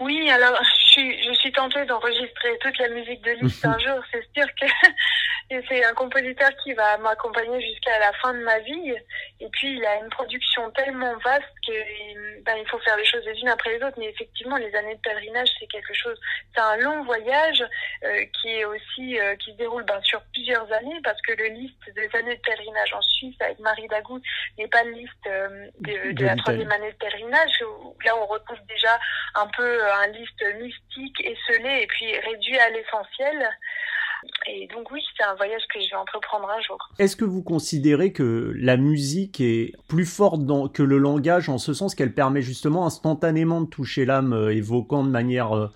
Oui, 0.01 0.31
alors 0.31 0.59
suis, 0.95 1.23
je 1.23 1.33
suis 1.35 1.53
tentée 1.53 1.85
d'enregistrer 1.87 2.59
toute 2.61 2.79
la 2.79 2.89
musique 2.89 3.23
de 3.23 3.33
Liszt 3.33 3.65
un 3.65 3.79
jour. 3.79 4.01
C'est 4.13 4.25
sûr 4.37 4.47
que 4.61 4.67
c'est 5.69 5.85
un 5.85 5.95
compositeur 5.95 6.51
qui 6.63 6.73
va 6.75 6.97
m'accompagner 6.99 7.61
jusqu'à 7.61 7.99
la 7.99 8.13
fin 8.15 8.33
de 8.33 8.41
ma 8.41 8.59
vie. 8.61 8.95
Et 9.41 9.49
puis, 9.53 9.77
il 9.77 9.85
a 9.85 9.97
une 9.97 10.11
production 10.11 10.71
tellement 10.71 11.17
vaste 11.19 11.55
que 11.67 12.43
ben, 12.43 12.57
il 12.59 12.69
faut 12.69 12.79
faire 12.79 12.97
les 12.97 13.05
choses 13.05 13.25
les 13.27 13.39
unes 13.41 13.49
après 13.49 13.77
les 13.77 13.85
autres. 13.85 13.99
Mais 13.99 14.09
effectivement, 14.09 14.57
les 14.57 14.75
années 14.75 14.95
de 14.95 15.01
pèlerinage, 15.01 15.49
c'est 15.59 15.67
quelque 15.67 15.95
chose. 15.95 16.19
C'est 16.55 16.61
un 16.61 16.77
long 16.77 17.05
voyage 17.05 17.65
euh, 18.05 18.25
qui 18.41 18.49
est 18.49 18.65
aussi 18.65 19.19
euh, 19.19 19.37
qui 19.37 19.53
se 19.53 19.57
déroule 19.57 19.85
ben, 19.85 20.01
sur 20.03 20.23
plusieurs 20.33 20.71
années 20.73 21.01
parce 21.03 21.21
que 21.23 21.33
le 21.33 21.47
liste 21.49 21.95
des 21.95 22.09
années 22.17 22.37
de 22.37 22.43
pèlerinage 22.43 22.93
en 22.93 23.03
Suisse 23.03 23.37
avec 23.41 23.59
Marie 23.59 23.89
Dagou 23.89 24.21
n'est 24.59 24.69
pas 24.69 24.85
le 24.85 24.93
liste 24.93 25.27
euh, 25.27 25.67
de, 25.81 26.13
de, 26.13 26.25
la 26.25 26.37
troisième 26.37 26.71
année 26.71 26.93
de 26.93 26.97
pèlerinage. 26.97 27.61
là, 28.05 28.17
on 28.17 28.27
retrouve 28.27 28.59
déjà 28.69 28.99
un 29.35 29.47
peu 29.49 29.85
un 29.93 30.07
liste 30.09 30.45
mystique, 30.89 31.21
esselé 31.21 31.83
et 31.83 31.87
puis 31.87 32.07
réduit 32.19 32.59
à 32.59 32.71
l'essentiel. 32.71 33.49
Et 34.47 34.69
donc 34.69 34.91
oui, 34.91 35.03
c'est 35.17 35.25
un 35.25 35.35
voyage 35.35 35.63
que 35.73 35.81
je 35.81 35.91
vais 35.91 35.97
entreprendre 35.97 36.49
un 36.49 36.61
jour. 36.63 36.79
Est-ce 36.99 37.17
que 37.17 37.25
vous 37.25 37.43
considérez 37.43 38.13
que 38.13 38.53
la 38.57 38.77
musique 38.77 39.41
est 39.41 39.73
plus 39.89 40.07
forte 40.07 40.41
que 40.73 40.83
le 40.83 40.99
langage 40.99 41.49
en 41.49 41.59
ce 41.59 41.75
sens 41.75 41.95
qu'elle 41.95 42.15
permet 42.15 42.43
justement 42.43 42.87
instantanément 42.87 43.61
de 43.61 43.69
toucher 43.69 44.05
l'âme, 44.05 44.33
euh, 44.33 44.55
évoquant 44.55 45.05
de 45.05 45.11
manière 45.11 45.55
euh, 45.55 45.69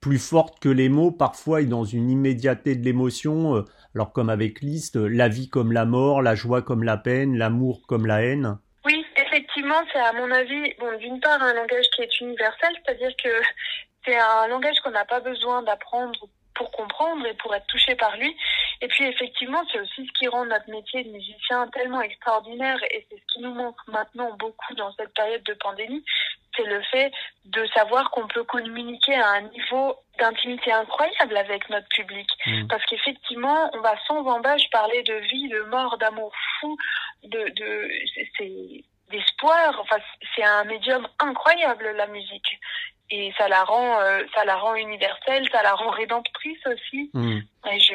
plus 0.00 0.18
forte 0.18 0.60
que 0.60 0.68
les 0.68 0.88
mots 0.88 1.10
parfois 1.10 1.60
et 1.60 1.66
dans 1.66 1.84
une 1.84 2.10
immédiateté 2.10 2.74
de 2.74 2.84
l'émotion. 2.84 3.56
Euh, 3.56 3.64
alors 3.94 4.12
comme 4.12 4.30
avec 4.30 4.60
Liszt, 4.60 4.96
la 4.96 5.28
vie 5.28 5.48
comme 5.48 5.72
la 5.72 5.84
mort, 5.84 6.22
la 6.22 6.34
joie 6.34 6.62
comme 6.62 6.84
la 6.84 6.96
peine, 6.96 7.36
l'amour 7.36 7.82
comme 7.86 8.06
la 8.06 8.22
haine? 8.22 8.58
Oui, 8.84 9.04
effectivement, 9.16 9.82
c'est 9.92 9.98
à 9.98 10.12
mon 10.12 10.30
avis, 10.30 10.74
bon, 10.78 10.96
d'une 10.98 11.20
part 11.20 11.42
un 11.42 11.52
langage 11.54 11.86
qui 11.94 12.02
est 12.02 12.20
universel, 12.20 12.70
c'est-à-dire 12.84 13.10
que 13.22 13.28
c'est 14.04 14.18
un 14.18 14.46
langage 14.48 14.78
qu'on 14.80 14.90
n'a 14.90 15.04
pas 15.04 15.20
besoin 15.20 15.62
d'apprendre 15.62 16.28
pour 16.54 16.70
comprendre 16.72 17.24
et 17.26 17.34
pour 17.34 17.54
être 17.54 17.66
touché 17.68 17.94
par 17.94 18.16
lui. 18.18 18.36
Et 18.82 18.88
puis 18.88 19.04
effectivement, 19.04 19.62
c'est 19.72 19.80
aussi 19.80 20.06
ce 20.06 20.18
qui 20.18 20.28
rend 20.28 20.44
notre 20.44 20.68
métier 20.68 21.04
de 21.04 21.10
musicien 21.10 21.66
tellement 21.68 22.02
extraordinaire 22.02 22.78
et 22.90 23.06
c'est 23.08 23.16
ce 23.16 23.32
qui 23.32 23.40
nous 23.40 23.54
manque 23.54 23.78
maintenant 23.88 24.36
beaucoup 24.36 24.74
dans 24.74 24.92
cette 24.92 25.14
période 25.14 25.42
de 25.44 25.54
pandémie, 25.54 26.04
c'est 26.56 26.64
le 26.64 26.82
fait 26.82 27.12
de 27.46 27.66
savoir 27.74 28.10
qu'on 28.10 28.26
peut 28.28 28.44
communiquer 28.44 29.14
à 29.14 29.28
un 29.28 29.40
niveau 29.42 29.96
d'intimité 30.18 30.72
incroyable 30.72 31.36
avec 31.36 31.68
notre 31.70 31.88
public. 31.88 32.28
Mmh. 32.46 32.66
Parce 32.68 32.84
qu'effectivement, 32.86 33.70
on 33.74 33.80
va 33.80 33.94
sans 34.06 34.26
embâche 34.26 34.68
parler 34.70 35.02
de 35.02 35.14
vie, 35.14 35.48
de 35.48 35.62
mort, 35.62 35.96
d'amour 35.98 36.32
fou, 36.60 36.76
de, 37.24 37.52
d'espoir. 39.10 39.80
Enfin, 39.80 39.96
c'est 40.34 40.44
un 40.44 40.64
médium 40.64 41.06
incroyable 41.20 41.90
la 41.96 42.06
musique 42.06 42.58
et 43.10 43.32
ça 43.36 43.48
la 43.48 43.64
rend 43.64 44.00
euh, 44.00 44.22
ça 44.34 44.44
la 44.44 44.56
rend 44.56 44.74
universelle 44.74 45.48
ça 45.50 45.62
la 45.62 45.74
rend 45.74 45.90
rédemptrice 45.90 46.66
aussi 46.66 47.10
mm. 47.14 47.38
et 47.72 47.80
je 47.80 47.94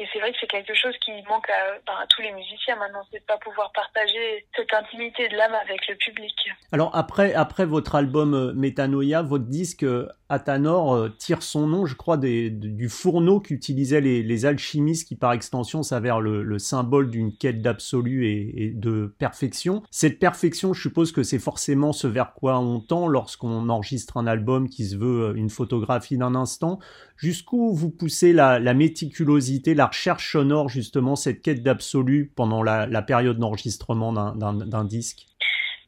et 0.00 0.06
c'est 0.12 0.18
vrai 0.18 0.32
que 0.32 0.38
c'est 0.40 0.46
quelque 0.46 0.74
chose 0.74 0.94
qui 1.04 1.12
manque 1.28 1.48
à, 1.50 1.78
ben, 1.86 1.92
à 2.02 2.06
tous 2.08 2.22
les 2.22 2.32
musiciens 2.32 2.76
maintenant 2.76 3.02
c'est 3.12 3.20
de 3.20 3.24
pas 3.24 3.38
pouvoir 3.38 3.70
partager 3.72 4.46
cette 4.56 4.72
intimité 4.72 5.28
de 5.28 5.36
l'âme 5.36 5.54
avec 5.62 5.86
le 5.88 5.94
public. 5.96 6.32
Alors 6.72 6.90
après 6.94 7.66
votre 7.66 7.94
album 7.94 8.34
euh, 8.34 8.52
Metanoia 8.54 9.22
votre 9.22 9.44
disque 9.44 9.82
euh, 9.82 10.08
Athanor 10.30 11.08
tire 11.18 11.42
son 11.42 11.66
nom 11.66 11.86
je 11.86 11.96
crois 11.96 12.16
du 12.16 12.88
fourneau 12.88 13.40
qu'utilisaient 13.40 14.00
les, 14.00 14.46
alchimistes 14.46 15.08
qui 15.08 15.16
par 15.16 15.32
extension 15.32 15.82
s'avère 15.82 16.20
le, 16.20 16.42
le, 16.42 16.58
symbole 16.58 17.10
d'une 17.10 17.36
quête 17.36 17.60
d'absolu 17.60 18.26
et, 18.26 18.70
de 18.74 19.12
perfection. 19.18 19.82
Cette 19.90 20.18
perfection 20.18 20.72
je 20.72 20.80
suppose 20.80 21.12
que 21.12 21.22
c'est 21.22 21.38
forcément 21.38 21.92
ce 21.92 22.06
vers 22.06 22.32
quoi 22.32 22.58
on 22.58 22.80
tend 22.80 23.08
lorsqu'on 23.08 23.68
enregistre 23.68 24.16
un 24.16 24.26
album 24.26 24.68
qui 24.68 24.86
se 24.86 24.96
veut 24.96 25.30
euh, 25.30 25.34
une 25.34 25.50
photographie 25.50 26.16
d'un 26.16 26.34
instant, 26.34 26.78
jusqu'où 27.16 27.74
vous 27.74 27.90
poussez 27.90 28.32
la, 28.32 28.58
méticulosité, 28.74 29.74
la 29.74 29.89
recherche 29.90 30.32
sonore, 30.32 30.68
justement, 30.68 31.16
cette 31.16 31.42
quête 31.42 31.62
d'absolu 31.62 32.32
pendant 32.34 32.62
la, 32.62 33.02
période 33.02 33.38
d'enregistrement 33.38 34.12
d'un 34.12 34.84
disque? 34.84 35.26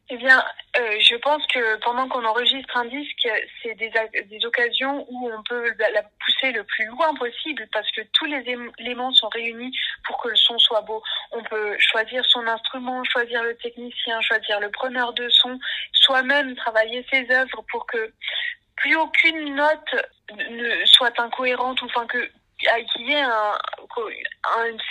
Eh 0.09 0.17
bien, 0.17 0.43
euh, 0.77 0.99
je 0.99 1.15
pense 1.15 1.45
que 1.47 1.79
pendant 1.79 2.07
qu'on 2.09 2.25
enregistre 2.25 2.75
un 2.77 2.85
disque, 2.85 3.27
c'est 3.61 3.73
des, 3.75 4.45
occasions 4.45 5.05
où 5.09 5.31
on 5.31 5.41
peut 5.43 5.73
la 5.79 6.03
pousser 6.03 6.51
le 6.51 6.63
plus 6.63 6.85
loin 6.85 7.15
possible 7.15 7.67
parce 7.71 7.89
que 7.91 8.01
tous 8.11 8.25
les 8.25 8.43
éléments 8.79 9.13
sont 9.13 9.29
réunis 9.29 9.71
pour 10.05 10.21
que 10.21 10.29
le 10.29 10.35
son 10.35 10.59
soit 10.59 10.81
beau. 10.81 11.01
On 11.31 11.41
peut 11.43 11.75
choisir 11.79 12.23
son 12.25 12.45
instrument, 12.47 13.03
choisir 13.05 13.43
le 13.43 13.55
technicien, 13.57 14.19
choisir 14.21 14.59
le 14.59 14.69
preneur 14.71 15.13
de 15.13 15.29
son, 15.29 15.57
soi-même 15.93 16.55
travailler 16.55 17.05
ses 17.11 17.25
œuvres 17.31 17.63
pour 17.71 17.85
que 17.85 18.13
plus 18.75 18.95
aucune 18.95 19.55
note 19.55 19.95
ne 20.31 20.85
soit 20.85 21.17
incohérente 21.19 21.81
ou 21.81 21.85
enfin 21.85 22.05
que 22.07 22.29
qu'il 22.93 23.07
y 23.07 23.13
ait 23.13 23.21
un, 23.21 23.57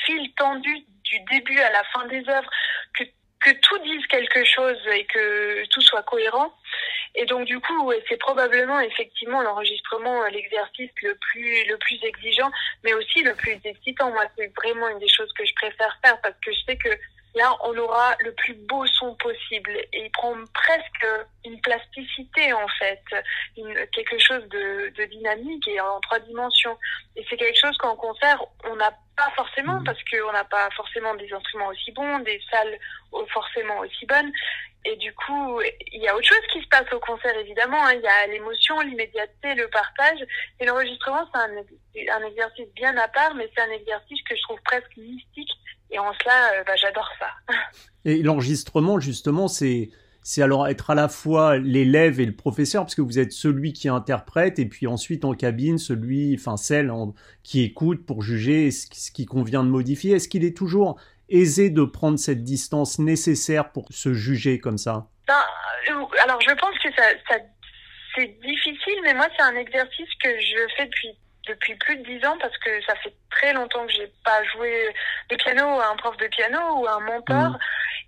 fil 0.04 0.32
tendu 0.34 0.74
du 1.04 1.20
début 1.30 1.58
à 1.60 1.70
la 1.70 1.84
fin 1.84 2.06
des 2.06 2.26
œuvres, 2.28 2.50
que 2.98 3.04
que 3.40 3.50
tout 3.60 3.78
dise 3.80 4.06
quelque 4.06 4.44
chose 4.44 4.78
et 4.94 5.04
que 5.06 5.66
tout 5.66 5.80
soit 5.80 6.02
cohérent. 6.04 6.52
Et 7.14 7.26
donc 7.26 7.44
du 7.44 7.58
coup, 7.60 7.92
c'est 8.08 8.16
probablement 8.16 8.80
effectivement 8.80 9.42
l'enregistrement 9.42 10.24
l'exercice 10.28 10.90
le 11.02 11.14
plus 11.16 11.64
le 11.64 11.76
plus 11.78 11.98
exigeant, 12.04 12.50
mais 12.84 12.94
aussi 12.94 13.22
le 13.22 13.34
plus 13.34 13.58
excitant. 13.64 14.10
Moi, 14.10 14.24
c'est 14.36 14.52
vraiment 14.56 14.88
une 14.88 14.98
des 14.98 15.08
choses 15.08 15.32
que 15.32 15.44
je 15.44 15.54
préfère 15.54 15.98
faire 16.04 16.20
parce 16.22 16.36
que 16.44 16.52
je 16.52 16.60
sais 16.66 16.76
que 16.76 16.88
là, 17.34 17.56
on 17.64 17.76
aura 17.76 18.14
le 18.20 18.32
plus 18.32 18.54
beau 18.54 18.86
son 18.86 19.14
possible 19.16 19.70
et 19.92 20.04
il 20.04 20.10
prend 20.10 20.34
presque 20.52 21.06
une 21.44 21.60
plasticité 21.60 22.52
en 22.52 22.68
fait, 22.78 23.02
une, 23.56 23.74
quelque 23.92 24.18
chose 24.18 24.46
de, 24.48 24.92
de 24.96 25.04
dynamique 25.06 25.66
et 25.68 25.80
en 25.80 26.00
trois 26.00 26.18
dimensions. 26.20 26.76
Et 27.16 27.24
c'est 27.28 27.36
quelque 27.36 27.58
chose 27.58 27.76
qu'en 27.78 27.96
concert, 27.96 28.42
on 28.70 28.76
n'a 28.76 28.90
pas 29.16 29.30
forcément 29.36 29.80
mmh. 29.80 29.84
parce 29.84 29.98
qu'on 30.04 30.32
n'a 30.32 30.44
pas 30.44 30.68
forcément 30.76 31.14
des 31.14 31.32
instruments 31.32 31.68
aussi 31.68 31.92
bons, 31.92 32.18
des 32.20 32.40
salles 32.50 32.78
forcément 33.32 33.78
aussi 33.78 34.06
bonnes. 34.06 34.32
Et 34.84 34.96
du 34.96 35.14
coup, 35.14 35.60
il 35.92 36.02
y 36.02 36.08
a 36.08 36.16
autre 36.16 36.26
chose 36.26 36.44
qui 36.52 36.60
se 36.60 36.66
passe 36.66 36.92
au 36.92 36.98
concert, 36.98 37.36
évidemment. 37.36 37.84
Hein. 37.84 37.94
Il 37.94 38.00
y 38.00 38.08
a 38.08 38.26
l'émotion, 38.26 38.80
l'immédiateté, 38.80 39.54
le 39.54 39.68
partage. 39.68 40.18
Et 40.58 40.66
l'enregistrement, 40.66 41.28
c'est 41.32 41.40
un, 41.40 42.16
un, 42.16 42.26
exercice 42.26 42.68
bien 42.74 42.96
à 42.96 43.06
part, 43.06 43.34
mais 43.34 43.48
c'est 43.54 43.62
un 43.62 43.70
exercice 43.70 44.20
que 44.22 44.34
je 44.34 44.42
trouve 44.42 44.60
presque 44.64 44.96
mystique. 44.96 45.52
Et 45.92 45.98
en 45.98 46.12
cela, 46.14 46.52
euh, 46.54 46.64
bah, 46.66 46.74
j'adore 46.76 47.08
ça. 47.18 47.28
Et 48.04 48.22
l'enregistrement, 48.22 48.98
justement, 48.98 49.46
c'est 49.46 49.90
c'est 50.24 50.42
alors 50.42 50.68
être 50.68 50.90
à 50.90 50.94
la 50.94 51.08
fois 51.08 51.58
l'élève 51.58 52.20
et 52.20 52.26
le 52.26 52.34
professeur, 52.34 52.84
parce 52.84 52.94
que 52.94 53.02
vous 53.02 53.18
êtes 53.18 53.32
celui 53.32 53.72
qui 53.72 53.88
interprète, 53.88 54.58
et 54.60 54.66
puis 54.66 54.86
ensuite 54.86 55.24
en 55.24 55.34
cabine, 55.34 55.78
celui, 55.78 56.36
enfin 56.38 56.56
celle 56.56 56.92
qui 57.42 57.62
écoute 57.62 58.06
pour 58.06 58.22
juger 58.22 58.70
ce, 58.70 59.10
qui 59.10 59.26
convient 59.26 59.64
de 59.64 59.68
modifier. 59.68 60.12
Est-ce 60.12 60.28
qu'il 60.28 60.44
est 60.44 60.56
toujours 60.56 61.00
aisé 61.28 61.70
de 61.70 61.82
prendre 61.82 62.18
cette 62.18 62.44
distance 62.44 63.00
nécessaire 63.00 63.72
pour 63.72 63.86
se 63.90 64.12
juger 64.12 64.60
comme 64.60 64.78
ça? 64.78 65.08
Ben, 65.26 65.34
euh, 65.90 66.04
Alors 66.24 66.40
je 66.40 66.54
pense 66.54 66.78
que 66.78 66.92
ça, 66.94 67.02
ça 67.28 67.36
c'est 68.14 68.38
difficile, 68.42 69.00
mais 69.02 69.14
moi 69.14 69.26
c'est 69.36 69.42
un 69.42 69.56
exercice 69.56 70.08
que 70.22 70.28
je 70.38 70.74
fais 70.76 70.86
depuis 70.86 71.18
depuis 71.46 71.74
plus 71.76 71.96
de 71.96 72.04
dix 72.04 72.24
ans 72.26 72.36
parce 72.40 72.56
que 72.58 72.80
ça 72.82 72.94
fait 72.96 73.14
très 73.30 73.52
longtemps 73.52 73.86
que 73.86 73.92
j'ai 73.92 74.12
pas 74.24 74.42
joué 74.44 74.94
de 75.30 75.36
piano 75.36 75.80
à 75.80 75.88
un 75.88 75.96
prof 75.96 76.16
de 76.16 76.26
piano 76.28 76.58
ou 76.76 76.86
à 76.86 76.94
un 76.94 77.00
monteur. 77.00 77.50
Mmh. 77.50 77.58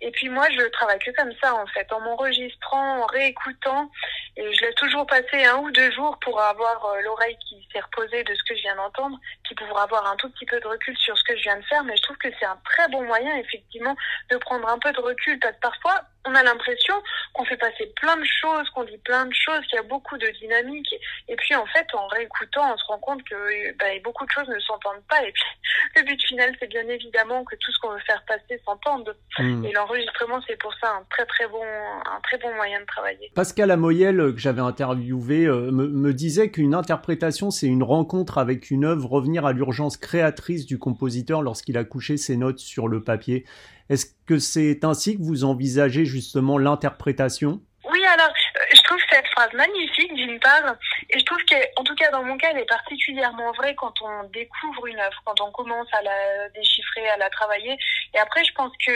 Et 0.01 0.11
puis 0.11 0.29
moi, 0.29 0.47
je 0.51 0.61
travaille 0.69 0.99
que 0.99 1.11
comme 1.11 1.31
ça 1.41 1.55
en 1.55 1.65
fait, 1.67 1.91
en 1.91 1.99
m'enregistrant, 2.01 3.03
en 3.03 3.05
réécoutant. 3.05 3.89
Et 4.37 4.53
je 4.53 4.61
laisse 4.61 4.75
toujours 4.75 5.07
passer 5.07 5.45
un 5.45 5.57
ou 5.57 5.71
deux 5.71 5.91
jours 5.91 6.17
pour 6.19 6.41
avoir 6.41 6.85
euh, 6.85 7.01
l'oreille 7.01 7.37
qui 7.47 7.67
s'est 7.71 7.79
reposée 7.79 8.23
de 8.23 8.35
ce 8.35 8.43
que 8.43 8.55
je 8.55 8.61
viens 8.61 8.75
d'entendre, 8.75 9.17
qui 9.47 9.55
pourra 9.55 9.83
avoir 9.83 10.05
un 10.11 10.15
tout 10.17 10.29
petit 10.31 10.45
peu 10.45 10.59
de 10.59 10.67
recul 10.67 10.97
sur 10.97 11.17
ce 11.17 11.23
que 11.23 11.37
je 11.37 11.43
viens 11.43 11.57
de 11.57 11.65
faire. 11.65 11.83
Mais 11.83 11.95
je 11.95 12.03
trouve 12.03 12.17
que 12.17 12.27
c'est 12.39 12.45
un 12.45 12.59
très 12.65 12.87
bon 12.89 13.03
moyen 13.03 13.35
effectivement 13.37 13.95
de 14.29 14.37
prendre 14.37 14.67
un 14.67 14.79
peu 14.79 14.91
de 14.91 14.99
recul 14.99 15.39
parce 15.39 15.55
que 15.55 15.61
parfois 15.61 16.01
on 16.25 16.35
a 16.35 16.43
l'impression 16.43 16.95
qu'on 17.33 17.45
fait 17.45 17.57
passer 17.57 17.91
plein 18.01 18.17
de 18.17 18.25
choses, 18.25 18.69
qu'on 18.71 18.83
dit 18.83 18.97
plein 18.99 19.25
de 19.25 19.33
choses, 19.33 19.61
qu'il 19.69 19.77
y 19.77 19.79
a 19.79 19.83
beaucoup 19.83 20.17
de 20.17 20.27
dynamique. 20.39 20.93
Et 21.27 21.35
puis 21.35 21.55
en 21.55 21.65
fait, 21.67 21.85
en 21.93 22.07
réécoutant, 22.07 22.73
on 22.73 22.77
se 22.77 22.85
rend 22.85 22.99
compte 22.99 23.23
que 23.23 23.77
bah, 23.77 23.85
beaucoup 24.03 24.25
de 24.25 24.31
choses 24.31 24.47
ne 24.47 24.59
s'entendent 24.59 25.03
pas. 25.09 25.21
Et 25.23 25.31
puis 25.31 25.43
le 25.95 26.03
but 26.03 26.21
final, 26.23 26.55
c'est 26.59 26.67
bien 26.67 26.87
évidemment 26.87 27.43
que 27.43 27.55
tout 27.55 27.71
ce 27.71 27.79
qu'on 27.79 27.91
veut 27.91 27.99
faire 28.05 28.23
passer 28.27 28.61
s'entende. 28.65 29.15
Hmm. 29.37 29.65
Et 29.65 29.71
l'enregistrement, 29.71 30.39
c'est 30.47 30.59
pour 30.59 30.73
ça 30.81 30.91
un 30.91 31.03
très 31.09 31.25
très 31.25 31.47
bon, 31.47 31.63
un 31.63 32.19
très 32.21 32.37
bon 32.37 32.53
moyen 32.55 32.79
de 32.79 32.85
travailler. 32.85 33.31
Pascal 33.35 33.71
Amoyel, 33.71 34.17
que 34.33 34.39
j'avais 34.39 34.61
interviewé, 34.61 35.45
euh, 35.45 35.71
me, 35.71 35.87
me 35.87 36.13
disait 36.13 36.49
qu'une 36.49 36.73
interprétation, 36.73 37.51
c'est 37.51 37.67
une 37.67 37.83
rencontre 37.83 38.37
avec 38.37 38.71
une 38.71 38.85
œuvre, 38.85 39.09
revenir 39.09 39.45
à 39.45 39.53
l'urgence 39.53 39.97
créatrice 39.97 40.65
du 40.65 40.79
compositeur 40.79 41.41
lorsqu'il 41.41 41.77
a 41.77 41.83
couché 41.83 42.17
ses 42.17 42.37
notes 42.37 42.59
sur 42.59 42.87
le 42.87 43.03
papier. 43.03 43.45
Est-ce 43.89 44.07
que 44.25 44.39
c'est 44.39 44.83
ainsi 44.83 45.17
que 45.17 45.23
vous 45.23 45.43
envisagez 45.43 46.05
justement 46.05 46.57
l'interprétation? 46.57 47.61
Oui, 47.91 48.03
alors 48.05 48.29
euh, 48.29 48.59
je 48.73 48.81
trouve 48.81 48.97
cette 49.11 49.27
phrase 49.27 49.53
magnifique 49.53 50.13
d'une 50.15 50.39
part, 50.39 50.75
et 51.09 51.19
je 51.19 51.25
trouve 51.25 51.37
qu'en 51.45 51.83
tout 51.83 51.95
cas 51.95 52.09
dans 52.09 52.23
mon 52.23 52.35
cas, 52.37 52.47
elle 52.51 52.59
est 52.59 52.67
particulièrement 52.67 53.51
vraie 53.51 53.75
quand 53.75 53.93
on 54.01 54.23
découvre 54.29 54.87
une 54.87 54.99
œuvre, 54.99 55.21
quand 55.23 55.39
on 55.41 55.51
commence 55.51 55.87
à 55.93 56.01
la 56.01 56.49
déchiffrer, 56.49 57.07
à 57.09 57.17
la 57.17 57.29
travailler. 57.29 57.77
Et 58.13 58.17
après, 58.17 58.43
je 58.43 58.53
pense 58.53 58.71
que 58.85 58.91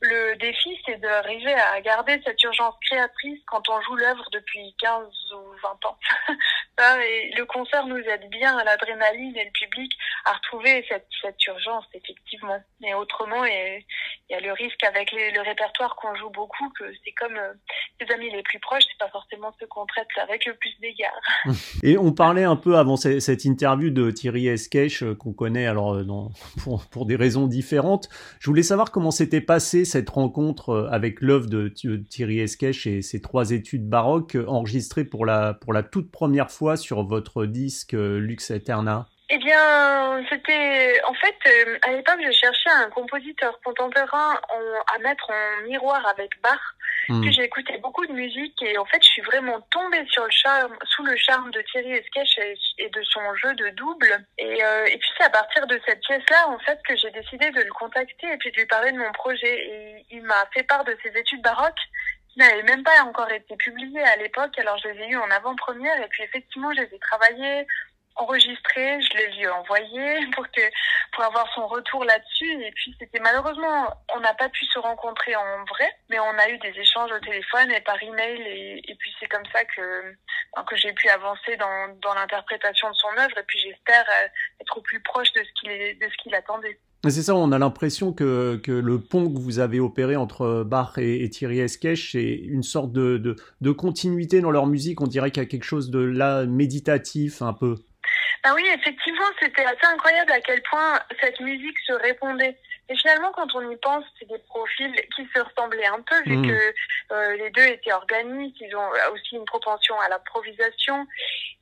le 0.00 0.36
défi, 0.36 0.78
c'est 0.86 1.00
d'arriver 1.00 1.54
à 1.54 1.80
garder 1.80 2.20
cette 2.24 2.42
urgence 2.42 2.74
créatrice 2.88 3.40
quand 3.46 3.68
on 3.68 3.80
joue 3.82 3.96
l'œuvre 3.96 4.24
depuis 4.32 4.74
15 4.80 5.06
ou 5.34 5.56
20 5.62 5.86
ans. 5.86 5.98
le 7.36 7.44
concert 7.44 7.86
nous 7.86 7.98
aide 7.98 8.28
bien 8.30 8.56
à 8.56 8.64
l'adrénaline 8.64 9.36
et 9.36 9.44
le 9.44 9.50
public 9.50 9.92
à 10.24 10.34
retrouver 10.34 10.84
cette, 10.88 11.06
cette 11.22 11.44
urgence, 11.46 11.84
effectivement. 11.94 12.58
Mais 12.80 12.94
autrement, 12.94 13.44
il 13.44 13.84
y 14.30 14.34
a 14.34 14.40
le 14.40 14.52
risque 14.52 14.82
avec 14.84 15.10
le 15.12 15.40
répertoire 15.42 15.96
qu'on 15.96 16.14
joue 16.14 16.30
beaucoup 16.30 16.68
que 16.78 16.84
c'est 17.04 17.12
comme 17.12 17.36
euh, 17.36 17.52
les 18.00 18.14
amis 18.14 18.30
les 18.30 18.42
plus 18.42 18.58
proches, 18.60 18.84
c'est 18.88 18.98
pas 18.98 19.10
forcément 19.10 19.52
ceux 19.58 19.66
qu'on 19.66 19.86
traite 19.86 20.06
avec 20.22 20.46
le 20.46 20.54
plus 20.54 20.74
d'égard. 20.80 21.20
Et 21.82 21.98
on 21.98 22.12
parlait 22.12 22.44
un 22.44 22.56
peu 22.56 22.76
avant 22.76 22.96
cette 22.96 23.44
interview 23.44 23.90
de 23.90 24.10
Thierry 24.10 24.48
Esquèche 24.48 25.02
euh, 25.02 25.14
qu'on 25.14 25.32
connaît 25.32 25.66
alors 25.66 25.94
euh, 25.94 26.04
pour, 26.62 26.86
pour 26.86 27.06
des 27.06 27.16
raisons 27.16 27.46
différentes. 27.46 28.08
Je 28.40 28.48
voulais 28.48 28.62
savoir 28.62 28.92
comment 28.92 29.10
s'était 29.10 29.40
passé 29.40 29.84
cette 29.88 30.10
rencontre 30.10 30.70
euh, 30.70 30.88
avec 30.90 31.20
l'œuvre 31.20 31.46
de 31.46 31.68
Thierry 31.68 32.40
Esquèche 32.40 32.86
et 32.86 33.02
ses 33.02 33.20
trois 33.20 33.50
études 33.50 33.88
baroques 33.88 34.36
euh, 34.36 34.46
enregistrées 34.46 35.04
pour 35.04 35.26
la, 35.26 35.54
pour 35.54 35.72
la 35.72 35.82
toute 35.82 36.10
première 36.10 36.50
fois 36.50 36.76
sur 36.76 37.02
votre 37.04 37.46
disque 37.46 37.94
euh, 37.94 38.18
Lux 38.18 38.50
Eterna 38.50 39.08
eh 39.30 39.38
bien, 39.38 40.24
c'était 40.30 41.00
en 41.06 41.14
fait 41.14 41.36
à 41.82 41.90
l'époque 41.92 42.20
je 42.24 42.32
cherchais 42.32 42.70
un 42.70 42.90
compositeur 42.90 43.60
contemporain 43.62 44.40
à 44.94 44.98
mettre 45.00 45.30
en 45.30 45.62
miroir 45.64 46.06
avec 46.06 46.40
Bach. 46.42 46.60
Puis 47.08 47.32
j'ai 47.32 47.44
écouté 47.44 47.78
beaucoup 47.78 48.04
de 48.06 48.12
musique 48.12 48.60
et 48.62 48.76
en 48.76 48.84
fait, 48.84 49.02
je 49.02 49.08
suis 49.08 49.22
vraiment 49.22 49.60
tombée 49.70 50.04
sur 50.10 50.24
le 50.24 50.30
charme, 50.30 50.76
sous 50.84 51.02
le 51.04 51.16
charme 51.16 51.50
de 51.52 51.62
Thierry 51.62 51.92
Esquèche 51.92 52.38
et, 52.76 52.88
de 52.90 53.02
son 53.02 53.34
jeu 53.34 53.54
de 53.54 53.70
double. 53.70 54.26
Et, 54.36 54.62
euh, 54.62 54.84
et 54.84 54.98
puis 54.98 55.08
c'est 55.16 55.24
à 55.24 55.30
partir 55.30 55.66
de 55.66 55.80
cette 55.86 56.00
pièce-là, 56.00 56.48
en 56.48 56.58
fait, 56.58 56.78
que 56.86 56.94
j'ai 56.96 57.10
décidé 57.10 57.50
de 57.50 57.62
le 57.62 57.72
contacter 57.72 58.30
et 58.30 58.36
puis 58.36 58.50
de 58.52 58.56
lui 58.58 58.66
parler 58.66 58.92
de 58.92 58.98
mon 58.98 59.10
projet. 59.12 59.58
Et 59.58 60.06
il 60.10 60.22
m'a 60.22 60.44
fait 60.52 60.64
part 60.64 60.84
de 60.84 60.94
ses 61.02 61.18
études 61.18 61.40
baroques 61.40 61.80
qui 62.30 62.40
n'avaient 62.40 62.62
même 62.64 62.82
pas 62.82 63.02
encore 63.04 63.32
été 63.32 63.56
publiées 63.56 64.04
à 64.04 64.16
l'époque. 64.16 64.58
Alors 64.58 64.76
je 64.76 64.88
les 64.88 65.04
ai 65.04 65.08
eues 65.08 65.16
en 65.16 65.30
avant-première 65.30 65.98
et 66.02 66.08
puis 66.08 66.24
effectivement, 66.24 66.72
je 66.74 66.82
les 66.82 66.94
ai 66.94 66.98
travaillées 66.98 67.66
enregistré, 68.18 69.00
je 69.00 69.16
l'ai 69.16 69.36
lui 69.36 69.48
envoyé 69.48 70.26
pour 70.34 70.44
que 70.50 70.60
pour 71.12 71.24
avoir 71.24 71.52
son 71.54 71.66
retour 71.66 72.04
là-dessus. 72.04 72.62
Et 72.62 72.72
puis 72.72 72.94
c'était 72.98 73.20
malheureusement, 73.20 73.88
on 74.14 74.20
n'a 74.20 74.34
pas 74.34 74.48
pu 74.48 74.64
se 74.66 74.78
rencontrer 74.78 75.34
en 75.36 75.64
vrai, 75.64 75.88
mais 76.10 76.18
on 76.18 76.38
a 76.38 76.48
eu 76.50 76.58
des 76.58 76.78
échanges 76.78 77.10
au 77.12 77.20
téléphone 77.20 77.70
et 77.70 77.80
par 77.80 78.02
email. 78.02 78.42
Et, 78.42 78.90
et 78.90 78.94
puis 78.96 79.14
c'est 79.18 79.28
comme 79.28 79.46
ça 79.52 79.64
que 79.64 80.16
que 80.66 80.76
j'ai 80.76 80.92
pu 80.92 81.08
avancer 81.08 81.56
dans, 81.56 81.96
dans 82.02 82.14
l'interprétation 82.14 82.90
de 82.90 82.94
son 82.94 83.08
œuvre. 83.18 83.38
Et 83.38 83.44
puis 83.46 83.58
j'espère 83.60 84.04
euh, 84.08 84.28
être 84.60 84.76
au 84.76 84.82
plus 84.82 85.00
proche 85.00 85.32
de 85.32 85.42
ce 85.42 85.60
qu'il 85.60 85.98
de 85.98 86.08
ce 86.10 86.22
qu'il 86.22 86.34
attendait. 86.34 86.78
C'est 87.04 87.22
ça, 87.22 87.34
on 87.36 87.52
a 87.52 87.58
l'impression 87.60 88.12
que, 88.12 88.56
que 88.56 88.72
le 88.72 89.00
pont 89.00 89.32
que 89.32 89.38
vous 89.38 89.60
avez 89.60 89.78
opéré 89.78 90.16
entre 90.16 90.64
Bach 90.64 90.98
et, 90.98 91.30
Thierry 91.30 91.60
Esquèche, 91.60 92.10
c'est 92.10 92.34
une 92.34 92.64
sorte 92.64 92.90
de, 92.90 93.18
de, 93.18 93.36
de, 93.60 93.70
continuité 93.70 94.40
dans 94.40 94.50
leur 94.50 94.66
musique. 94.66 95.00
On 95.00 95.06
dirait 95.06 95.30
qu'il 95.30 95.40
y 95.40 95.46
a 95.46 95.48
quelque 95.48 95.64
chose 95.64 95.90
de 95.90 96.00
là 96.00 96.44
méditatif 96.44 97.40
un 97.40 97.52
peu. 97.52 97.76
Ah 98.44 98.52
oui, 98.54 98.64
effectivement, 98.72 99.26
c'était 99.40 99.64
assez 99.64 99.86
incroyable 99.86 100.32
à 100.32 100.40
quel 100.40 100.62
point 100.62 101.00
cette 101.20 101.40
musique 101.40 101.78
se 101.86 101.92
répondait. 101.92 102.56
Et 102.90 102.96
finalement, 102.96 103.30
quand 103.32 103.54
on 103.54 103.70
y 103.70 103.76
pense, 103.76 104.04
c'est 104.18 104.28
des 104.28 104.38
profils 104.38 104.94
qui 105.14 105.26
se 105.34 105.40
ressemblaient 105.40 105.86
un 105.86 106.00
peu, 106.00 106.22
vu 106.24 106.38
mmh. 106.38 106.46
que 106.48 106.74
euh, 107.12 107.36
les 107.36 107.50
deux 107.50 107.66
étaient 107.66 107.92
organiques, 107.92 108.56
ils 108.60 108.74
ont 108.74 108.88
aussi 109.12 109.36
une 109.36 109.44
propension 109.44 109.98
à 110.00 110.08
l'improvisation. 110.08 111.06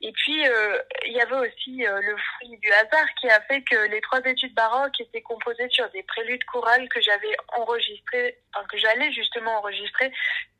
Et 0.01 0.11
puis, 0.13 0.47
euh, 0.47 0.77
il 1.05 1.13
y 1.13 1.19
avait 1.19 1.47
aussi 1.47 1.85
euh, 1.85 1.99
le 2.01 2.15
fruit 2.15 2.57
du 2.59 2.71
hasard 2.71 3.07
qui 3.19 3.29
a 3.29 3.41
fait 3.41 3.61
que 3.63 3.89
les 3.89 3.99
trois 4.01 4.21
études 4.21 4.53
baroques 4.53 5.01
étaient 5.01 5.21
composées 5.21 5.67
sur 5.69 5.89
des 5.89 6.03
préludes 6.03 6.43
chorales 6.45 6.87
que 6.87 7.01
j'avais 7.01 7.35
enregistrées, 7.57 8.37
enfin, 8.53 8.65
que 8.71 8.77
j'allais 8.77 9.11
justement 9.11 9.57
enregistrer, 9.57 10.11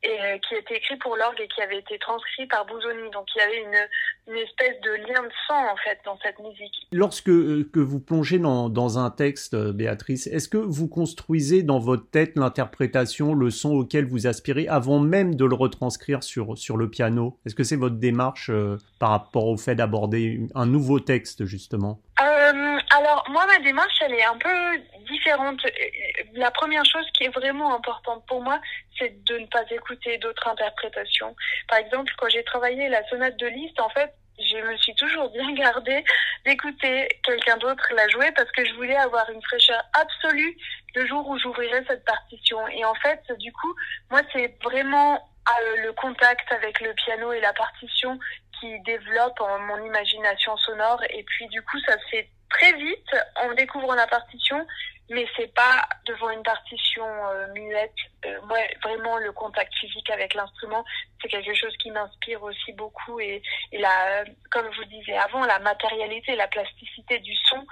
et 0.04 0.40
qui 0.48 0.56
étaient 0.56 0.76
écrits 0.76 0.98
pour 0.98 1.16
l'orgue 1.16 1.42
et 1.42 1.48
qui 1.48 1.62
avaient 1.62 1.80
été 1.80 1.98
transcrits 1.98 2.46
par 2.46 2.66
Bouzoni. 2.66 3.10
Donc, 3.12 3.28
il 3.36 3.40
y 3.40 3.42
avait 3.42 3.62
une, 3.62 3.88
une 4.28 4.38
espèce 4.38 4.80
de 4.82 4.92
lien 4.92 5.24
de 5.24 5.32
sang, 5.48 5.72
en 5.72 5.78
fait, 5.78 6.00
dans 6.06 6.20
cette 6.20 6.38
musique. 6.40 6.88
Lorsque 6.92 7.26
que 7.26 7.80
vous 7.80 8.00
plongez 8.00 8.38
dans, 8.38 8.70
dans 8.70 9.00
un 9.00 9.10
texte, 9.10 9.56
Béatrice, 9.56 10.28
est-ce 10.28 10.50
que 10.50 10.57
vous 10.58 10.88
construisez 10.88 11.64
dans 11.64 11.80
votre 11.80 12.10
tête 12.10 12.34
l'interprétation, 12.36 13.34
le 13.34 13.50
son 13.50 13.72
auquel 13.72 14.06
vous 14.06 14.28
aspirez 14.28 14.68
avant 14.68 15.00
même 15.00 15.36
de 15.36 15.46
le 15.46 15.56
retranscrire 15.56 16.24
sur, 16.24 16.58
sur 16.58 16.78
le 16.78 16.90
piano? 16.90 17.38
Est-ce 17.46 17.56
que 17.56 17.64
c'est 17.64 17.76
votre 17.76 17.96
démarche 17.96 18.50
euh, 18.50 18.78
par 19.00 19.10
rapport 19.10 19.48
au 19.48 19.58
fait 19.58 19.76
d'aborder 19.76 20.48
un 20.56 20.66
nouveau 20.66 21.00
texte, 21.00 21.46
justement? 21.46 22.02
Euh, 22.22 22.78
Alors, 22.98 23.26
moi, 23.30 23.46
ma 23.48 23.64
démarche, 23.64 23.94
elle 24.06 24.14
est 24.14 24.26
un 24.26 24.38
peu 24.38 24.82
différente. 25.10 25.60
La 26.34 26.52
première 26.52 26.86
chose 26.86 27.06
qui 27.14 27.26
est 27.26 27.30
vraiment 27.30 27.76
importante 27.76 28.24
pour 28.28 28.42
moi, 28.42 28.60
c'est 28.98 29.24
de 29.26 29.38
ne 29.38 29.46
pas 29.48 29.64
écouter 29.72 30.18
d'autres 30.18 30.48
interprétations. 30.48 31.36
Par 31.68 31.80
exemple, 31.80 32.12
quand 32.18 32.30
j'ai 32.30 32.44
travaillé 32.44 32.90
la 32.90 33.08
sonate 33.08 33.38
de 33.38 33.48
Liszt, 33.48 33.80
en 33.80 33.90
fait, 33.90 34.12
je 34.40 34.58
me 34.58 34.78
suis 34.78 34.94
toujours 34.96 35.30
bien 35.32 35.52
gardée 35.54 36.04
d'écouter 36.46 37.08
quelqu'un 37.24 37.58
d'autre 37.58 37.84
la 37.96 38.08
jouer 38.10 38.32
parce 38.36 38.52
que 38.52 38.66
je 38.66 38.74
voulais 38.74 38.98
avoir 38.98 39.30
une 39.30 39.42
fraîcheur 39.42 39.82
absolue 39.94 40.58
le 40.96 41.06
jour 41.08 41.28
où 41.28 41.38
j'ouvrirais 41.38 41.84
cette 41.88 42.06
partition. 42.06 42.68
Et 42.70 42.84
en 42.86 42.96
fait, 42.96 43.22
du 43.40 43.52
coup, 43.52 43.76
moi, 44.10 44.22
c'est 44.34 44.58
vraiment 44.64 45.16
euh, 45.16 45.76
le 45.84 45.94
contact 45.94 46.52
avec 46.52 46.80
le 46.82 46.94
piano 46.94 47.32
et 47.34 47.40
la 47.42 47.54
partition 47.54 48.20
qui 48.60 48.80
développe 48.82 49.40
mon 49.68 49.86
imagination 49.86 50.58
sonore. 50.58 51.02
Et 51.12 51.24
puis, 51.24 51.48
du 51.48 51.62
coup, 51.62 51.80
ça 51.88 51.98
se 52.00 52.08
fait 52.10 52.30
très 52.50 52.74
vite 52.74 53.16
en 53.36 53.54
découvrant 53.54 53.96
la 53.96 54.08
partition 54.08 54.66
mais 55.10 55.26
c'est 55.36 55.54
pas 55.54 55.88
devant 56.06 56.30
une 56.30 56.44
partition 56.44 57.06
euh, 57.06 57.48
muette. 57.54 57.94
Euh, 58.26 58.40
moi, 58.48 58.58
vraiment, 58.84 59.18
le 59.18 59.32
contact 59.32 59.74
physique 59.76 60.10
avec 60.10 60.34
l'instrument, 60.34 60.84
c'est 61.22 61.30
quelque 61.30 61.54
chose 61.54 61.76
qui 61.78 61.92
m'inspire 61.92 62.44
aussi 62.44 62.74
beaucoup. 62.74 63.20
Et, 63.20 63.42
la, 63.72 64.26
comme 64.52 64.72
je 64.74 64.78
vous 64.78 64.86
disais 64.86 65.18
avant, 65.18 65.46
la 65.46 65.60
matérialité, 65.60 66.36
la 66.36 66.48
plasticité 66.48 67.20
du 67.20 67.34
son 67.50 67.66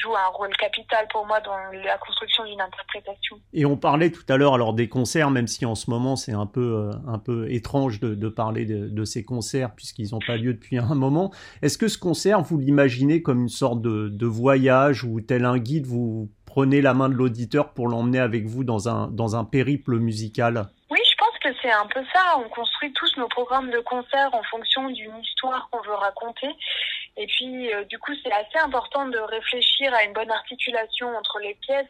joue 0.00 0.14
un 0.14 0.28
rôle 0.32 0.54
capital 0.56 1.06
pour 1.10 1.26
moi 1.26 1.40
dans 1.40 1.56
la 1.84 1.98
construction 1.98 2.44
d'une 2.44 2.60
interprétation. 2.60 3.40
Et 3.52 3.64
on 3.64 3.76
parlait 3.76 4.10
tout 4.10 4.24
à 4.28 4.36
l'heure 4.36 4.54
alors 4.54 4.74
des 4.74 4.88
concerts, 4.88 5.30
même 5.30 5.46
si 5.46 5.64
en 5.64 5.74
ce 5.74 5.90
moment 5.90 6.16
c'est 6.16 6.32
un 6.32 6.46
peu 6.46 6.90
un 7.06 7.18
peu 7.18 7.50
étrange 7.50 8.00
de, 8.00 8.14
de 8.14 8.28
parler 8.28 8.64
de, 8.64 8.88
de, 8.88 9.04
ces 9.04 9.24
concerts 9.24 9.74
puisqu'ils 9.74 10.10
n'ont 10.12 10.20
pas 10.26 10.36
lieu 10.36 10.54
depuis 10.54 10.78
un 10.78 10.94
moment. 10.94 11.32
Est-ce 11.62 11.78
que 11.78 11.88
ce 11.88 11.98
concert, 11.98 12.40
vous 12.42 12.58
l'imaginez 12.58 13.22
comme 13.22 13.42
une 13.42 13.48
sorte 13.48 13.80
de, 13.80 14.08
de 14.08 14.26
voyage 14.26 15.04
ou 15.04 15.20
tel 15.20 15.44
un 15.44 15.58
guide 15.58 15.86
vous 15.86 16.30
prenez 16.56 16.80
la 16.80 16.94
main 16.94 17.10
de 17.10 17.14
l'auditeur 17.14 17.74
pour 17.74 17.86
l'emmener 17.86 18.18
avec 18.18 18.46
vous 18.46 18.64
dans 18.64 18.88
un, 18.88 19.08
dans 19.08 19.36
un 19.36 19.44
périple 19.44 19.98
musical? 19.98 20.66
Oui, 20.90 20.98
je 21.10 21.16
pense 21.18 21.38
que 21.42 21.48
c'est 21.60 21.70
un 21.70 21.86
peu 21.86 22.00
ça. 22.14 22.38
On 22.38 22.48
construit 22.48 22.92
tous 22.94 23.12
nos 23.18 23.28
programmes 23.28 23.70
de 23.70 23.80
concert 23.80 24.30
en 24.32 24.42
fonction 24.44 24.88
d'une 24.88 25.18
histoire 25.22 25.68
qu'on 25.70 25.82
veut 25.82 25.94
raconter. 25.94 26.48
Et 27.18 27.26
puis, 27.26 27.72
euh, 27.72 27.84
du 27.84 27.98
coup, 27.98 28.12
c'est 28.22 28.32
assez 28.32 28.58
important 28.62 29.06
de 29.06 29.18
réfléchir 29.18 29.92
à 29.94 30.04
une 30.04 30.12
bonne 30.12 30.30
articulation 30.30 31.08
entre 31.16 31.38
les 31.38 31.54
pièces, 31.54 31.86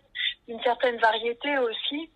une 0.46 0.62
certaine 0.62 0.98
variété 0.98 1.58
aussi. 1.58 2.10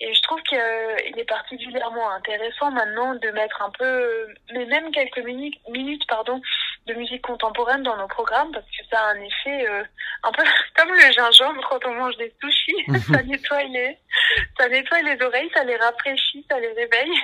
Et 0.00 0.14
je 0.14 0.22
trouve 0.22 0.40
qu'il 0.42 0.58
est 0.58 1.28
particulièrement 1.28 2.10
intéressant 2.10 2.70
maintenant 2.70 3.14
de 3.16 3.30
mettre 3.30 3.62
un 3.62 3.70
peu, 3.70 4.28
mais 4.52 4.66
même 4.66 4.92
quelques 4.92 5.24
minutes, 5.24 5.58
minutes 5.68 6.06
pardon, 6.06 6.40
de 6.86 6.94
musique 6.94 7.22
contemporaine 7.22 7.82
dans 7.82 7.96
nos 7.96 8.08
programmes 8.08 8.52
parce 8.52 8.66
que 8.66 8.84
ça 8.90 9.00
a 9.00 9.12
un 9.12 9.20
effet 9.20 9.68
euh, 9.68 9.84
un 10.22 10.32
peu 10.32 10.42
comme 10.76 10.92
le 10.92 11.12
gingembre 11.12 11.66
quand 11.68 11.84
on 11.86 11.94
mange 11.94 12.16
des 12.16 12.32
sushis. 12.40 12.84
ça 13.12 13.22
nettoie 13.22 13.64
les, 13.64 13.98
ça 14.58 14.68
nettoie 14.68 15.02
les 15.02 15.20
oreilles, 15.20 15.50
ça 15.54 15.64
les 15.64 15.76
rafraîchit, 15.76 16.46
ça 16.48 16.60
les 16.60 16.72
réveille. 16.72 17.20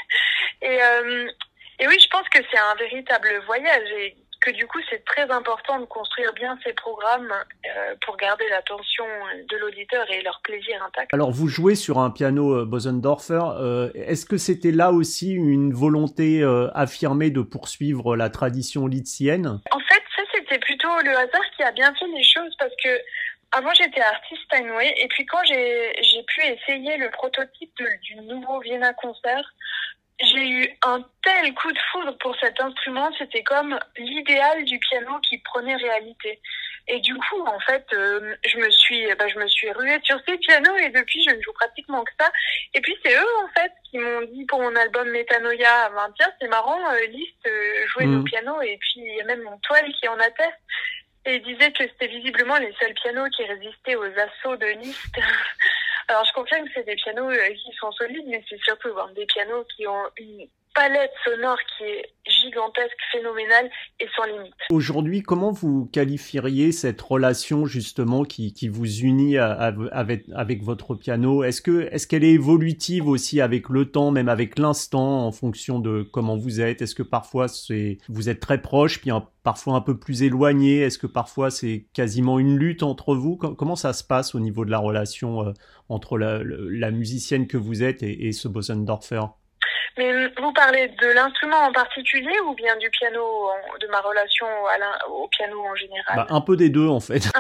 Et, 0.63 0.83
euh, 0.83 1.31
et 1.79 1.87
oui, 1.87 1.97
je 2.01 2.09
pense 2.09 2.29
que 2.29 2.39
c'est 2.51 2.59
un 2.59 2.75
véritable 2.75 3.43
voyage. 3.47 3.89
Et 3.93 4.17
que 4.49 4.57
du 4.57 4.67
coup 4.67 4.79
c'est 4.89 5.05
très 5.05 5.31
important 5.31 5.79
de 5.79 5.85
construire 5.85 6.33
bien 6.33 6.59
ces 6.65 6.73
programmes 6.73 7.33
euh, 7.33 7.95
pour 8.05 8.17
garder 8.17 8.45
l'attention 8.51 9.05
de 9.49 9.57
l'auditeur 9.59 10.11
et 10.11 10.23
leur 10.23 10.41
plaisir 10.43 10.83
intact. 10.87 11.13
Alors 11.13 11.31
vous 11.31 11.49
jouez 11.49 11.75
sur 11.75 11.99
un 11.99 12.11
piano 12.11 12.55
euh, 12.55 12.65
Bosendorfer, 12.65 13.41
euh, 13.61 13.91
est-ce 13.95 14.25
que 14.27 14.39
c'était 14.39 14.71
là 14.71 14.93
aussi 14.93 15.33
une 15.33 15.73
volonté 15.73 16.43
affirmée 16.75 17.31
de 17.31 17.43
poursuivre 17.43 18.17
la 18.17 18.31
tradition 18.31 18.87
litzienne 18.87 19.61
En 19.71 19.81
fait 19.81 20.03
ça 20.17 20.23
c'était 20.35 20.59
plutôt 20.59 20.89
le 21.05 21.11
hasard 21.11 21.51
qui 21.57 21.63
a 21.63 21.73
bien 21.73 21.93
fait 21.95 22.07
les 22.07 22.25
choses 22.25 22.55
parce 22.59 22.73
que 22.83 22.91
avant 23.53 23.73
j'étais 23.75 24.01
artiste 24.01 24.43
Steinway 24.45 24.95
et 24.99 25.09
puis 25.09 25.27
quand 25.27 25.43
j'ai 25.45 26.23
pu 26.27 26.41
essayer 26.43 26.97
le 26.97 27.11
prototype 27.11 27.83
du 28.03 28.17
nouveau 28.17 28.61
Vienna 28.61 28.93
Concert, 28.95 29.45
j'ai 30.21 30.49
eu 30.49 30.79
un 30.83 31.05
tel 31.23 31.55
coup 31.55 31.71
de 31.73 31.79
foudre 31.93 32.17
pour 32.19 32.37
cet 32.41 32.61
instrument, 32.61 33.11
c'était 33.19 33.43
comme 33.43 33.79
l'idéal 33.97 34.65
du 34.65 34.79
piano 34.79 35.19
qui 35.21 35.39
prenait 35.39 35.77
réalité. 35.77 36.41
Et 36.91 37.01
du 37.01 37.15
coup, 37.15 37.43
en 37.43 37.61
fait, 37.61 37.85
euh, 37.93 38.35
je 38.47 38.57
me 38.57 38.71
suis, 38.71 39.07
bah, 39.17 39.29
je 39.29 39.39
me 39.39 39.47
suis 39.47 39.71
ruée 39.73 39.99
sur 40.03 40.19
ces 40.27 40.39
pianos 40.39 40.75
et 40.77 40.89
depuis, 40.89 41.23
je 41.23 41.35
ne 41.35 41.43
joue 41.43 41.53
pratiquement 41.53 42.03
que 42.03 42.13
ça. 42.19 42.33
Et 42.73 42.81
puis, 42.81 42.97
c'est 43.05 43.15
eux, 43.15 43.37
en 43.45 43.49
fait, 43.61 43.71
qui 43.91 43.99
m'ont 43.99 44.23
dit 44.23 44.47
pour 44.47 44.61
mon 44.61 44.75
album 44.75 45.09
Metanoia 45.11 45.85
à 45.85 45.89
20 45.91 46.13
tiens, 46.17 46.33
c'est 46.41 46.49
marrant, 46.49 46.81
euh, 46.93 47.07
Liszt 47.09 47.47
euh, 47.47 47.87
jouait 47.89 48.07
mmh. 48.07 48.17
nos 48.17 48.23
pianos 48.23 48.63
et 48.63 48.79
puis 48.79 48.95
il 48.97 49.17
y 49.17 49.21
a 49.21 49.25
même 49.25 49.43
mon 49.43 49.59
toile 49.59 49.93
qui 50.01 50.09
en 50.09 50.19
atteste. 50.19 50.59
Et 51.27 51.37
il 51.37 51.43
disait 51.43 51.73
que 51.73 51.85
c'était 51.85 52.07
visiblement 52.07 52.57
les 52.57 52.73
seuls 52.81 52.95
pianos 52.95 53.29
qui 53.37 53.45
résistaient 53.45 53.97
aux 53.97 54.05
assauts 54.19 54.57
de 54.57 54.67
Liszt. 54.81 55.17
Alors 56.09 56.25
je 56.25 56.33
confirme 56.33 56.67
que 56.67 56.73
c'est 56.75 56.85
des 56.85 56.97
pianos 56.97 57.31
euh, 57.31 57.49
qui 57.51 57.73
sont 57.79 57.93
solides, 57.93 58.27
mais 58.27 58.43
c'est 58.49 58.61
surtout 58.63 58.89
des 59.15 59.27
pianos 59.27 59.65
qui 59.77 59.87
ont 59.87 60.05
une 60.17 60.49
palette 60.75 61.13
sonore 61.25 61.59
qui 61.77 61.85
est 61.85 62.13
gigantesque, 62.43 62.97
phénoménale 63.13 63.71
et 64.01 64.07
sans 64.15 64.25
limite. 64.25 64.55
Aujourd'hui, 64.71 65.23
comment 65.23 65.51
vous 65.51 65.87
qualifieriez 65.93 66.73
cette 66.73 67.01
relation 67.01 67.67
justement 67.67 68.25
qui, 68.25 68.53
qui 68.53 68.69
vous 68.69 69.01
unit 69.01 69.39
avec, 69.39 70.25
avec 70.35 70.63
votre 70.63 70.95
piano? 70.95 71.43
Est-ce 71.43 71.63
que 71.63 71.89
est-ce 71.91 72.07
qu'elle 72.07 72.25
est 72.25 72.33
évolutive 72.33 73.09
aussi 73.09 73.41
avec 73.41 73.69
le 73.69 73.91
temps, 73.91 74.11
même 74.11 74.29
avec 74.29 74.59
l'instant, 74.59 75.27
en 75.27 75.33
fonction 75.33 75.79
de 75.79 76.03
comment 76.03 76.37
vous 76.37 76.61
êtes? 76.61 76.83
Est-ce 76.83 76.95
que 76.95 77.03
parfois 77.03 77.49
c'est 77.49 77.99
vous 78.09 78.29
êtes 78.29 78.41
très 78.41 78.61
proche, 78.61 79.01
puis 79.01 79.11
parfois 79.43 79.75
un 79.75 79.81
peu 79.81 79.99
plus 79.99 80.23
éloigné? 80.23 80.81
Est-ce 80.81 80.99
que 80.99 81.07
parfois 81.07 81.51
c'est 81.51 81.87
quasiment 81.93 82.39
une 82.39 82.57
lutte 82.57 82.83
entre 82.83 83.15
vous? 83.15 83.37
Comment 83.37 83.77
ça 83.77 83.93
se 83.93 84.05
passe 84.05 84.35
au 84.35 84.41
niveau 84.41 84.65
de 84.65 84.71
la 84.71 84.79
relation 84.79 85.47
euh, 85.47 85.53
entre 85.89 86.19
la, 86.19 86.91
musicienne 86.91 87.47
que 87.47 87.57
vous 87.57 87.83
êtes 87.83 88.03
et 88.03 88.33
ce 88.33 88.49
Bosendorfer? 88.49 89.23
Mais 89.99 90.29
vous 90.39 90.53
parlez 90.53 90.89
de 90.89 91.09
l'instrument 91.09 91.59
en 91.59 91.73
particulier 91.73 92.39
ou 92.47 92.55
bien 92.55 92.77
du 92.77 92.89
piano, 92.91 93.51
de 93.81 93.87
ma 93.89 94.01
relation 94.01 94.47
au 95.11 95.29
piano 95.29 95.61
en 95.61 95.75
général 95.75 96.17
bah, 96.17 96.27
Un 96.31 96.41
peu 96.41 96.57
des 96.57 96.71
deux 96.71 96.89
en 96.89 97.01
fait. 97.01 97.31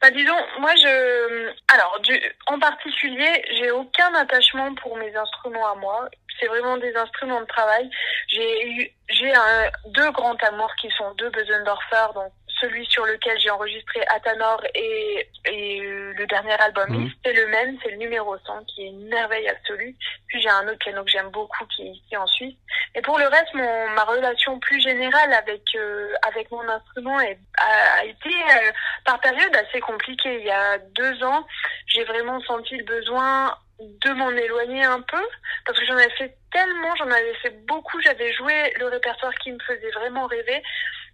Bah 0.00 0.10
disons, 0.10 0.36
moi 0.60 0.74
je, 0.76 1.52
alors 1.74 2.00
du, 2.00 2.18
en 2.46 2.58
particulier, 2.58 3.44
j'ai 3.58 3.70
aucun 3.70 4.14
attachement 4.14 4.74
pour 4.76 4.96
mes 4.96 5.14
instruments 5.14 5.70
à 5.70 5.74
moi. 5.74 6.08
C'est 6.38 6.46
vraiment 6.46 6.78
des 6.78 6.94
instruments 6.96 7.42
de 7.42 7.46
travail. 7.46 7.90
J'ai 8.28 8.66
eu, 8.70 8.90
j'ai 9.10 9.34
un, 9.34 9.70
deux 9.88 10.10
grands 10.12 10.36
amours 10.48 10.74
qui 10.80 10.88
sont 10.96 11.12
deux 11.18 11.28
Besendorfer, 11.28 12.14
donc 12.14 12.32
celui 12.60 12.86
sur 12.86 13.04
lequel 13.06 13.38
j'ai 13.40 13.50
enregistré 13.50 14.00
Atanor 14.08 14.62
et, 14.74 15.28
et 15.46 15.80
le 15.80 16.26
dernier 16.26 16.52
album, 16.60 16.88
mmh. 16.90 17.10
c'est 17.24 17.32
le 17.32 17.46
même, 17.48 17.78
c'est 17.82 17.90
le 17.90 17.96
numéro 17.96 18.36
100, 18.46 18.64
qui 18.64 18.82
est 18.82 18.88
une 18.88 19.08
merveille 19.08 19.48
absolue. 19.48 19.94
Puis 20.28 20.40
j'ai 20.40 20.48
un 20.48 20.66
autre 20.68 20.78
piano 20.78 21.02
que 21.04 21.10
j'aime 21.10 21.30
beaucoup 21.30 21.64
qui 21.66 21.82
est 21.82 21.90
ici 21.90 22.16
en 22.16 22.26
Suisse. 22.26 22.56
Et 22.94 23.02
pour 23.02 23.18
le 23.18 23.26
reste, 23.26 23.54
mon, 23.54 23.90
ma 23.90 24.04
relation 24.04 24.58
plus 24.60 24.80
générale 24.80 25.32
avec 25.32 25.62
euh, 25.74 26.12
avec 26.22 26.50
mon 26.50 26.68
instrument 26.68 27.20
est, 27.20 27.38
a, 27.58 28.04
été 28.04 28.30
euh, 28.30 28.72
par 29.04 29.20
période 29.20 29.54
assez 29.56 29.80
compliquée. 29.80 30.38
Il 30.40 30.46
y 30.46 30.50
a 30.50 30.78
deux 30.78 31.22
ans, 31.24 31.46
j'ai 31.86 32.04
vraiment 32.04 32.40
senti 32.42 32.76
le 32.76 32.84
besoin 32.84 33.54
de 33.80 34.10
m'en 34.12 34.30
éloigner 34.30 34.84
un 34.84 35.00
peu 35.00 35.22
parce 35.64 35.78
que 35.78 35.86
j'en 35.86 35.96
avais 35.96 36.10
fait 36.10 36.36
tellement, 36.52 36.94
j'en 36.96 37.10
avais 37.10 37.34
fait 37.42 37.64
beaucoup, 37.66 38.00
j'avais 38.02 38.32
joué 38.34 38.74
le 38.78 38.86
répertoire 38.86 39.34
qui 39.36 39.52
me 39.52 39.58
faisait 39.60 39.90
vraiment 39.92 40.26
rêver 40.26 40.62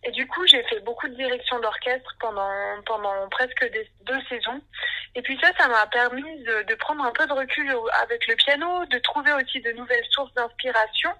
et 0.07 0.12
du 0.12 0.25
coup, 0.29 0.47
j'ai 0.47 0.62
fait 0.64 0.79
beaucoup 0.85 1.09
de 1.09 1.14
direction 1.14 1.59
d'orchestre 1.59 2.14
pendant, 2.21 2.49
pendant 2.87 3.29
presque 3.29 3.69
deux 4.03 4.21
saisons. 4.29 4.61
Et 5.16 5.23
puis 5.23 5.37
ça, 5.42 5.51
ça 5.59 5.66
m'a 5.66 5.85
permis 5.87 6.23
de, 6.45 6.75
prendre 6.77 7.05
un 7.05 7.11
peu 7.11 7.27
de 7.27 7.33
recul 7.33 7.69
avec 8.01 8.25
le 8.29 8.37
piano, 8.37 8.87
de 8.87 8.99
trouver 8.99 9.33
aussi 9.33 9.61
de 9.61 9.73
nouvelles 9.73 10.05
sources 10.11 10.33
d'inspiration. 10.35 11.11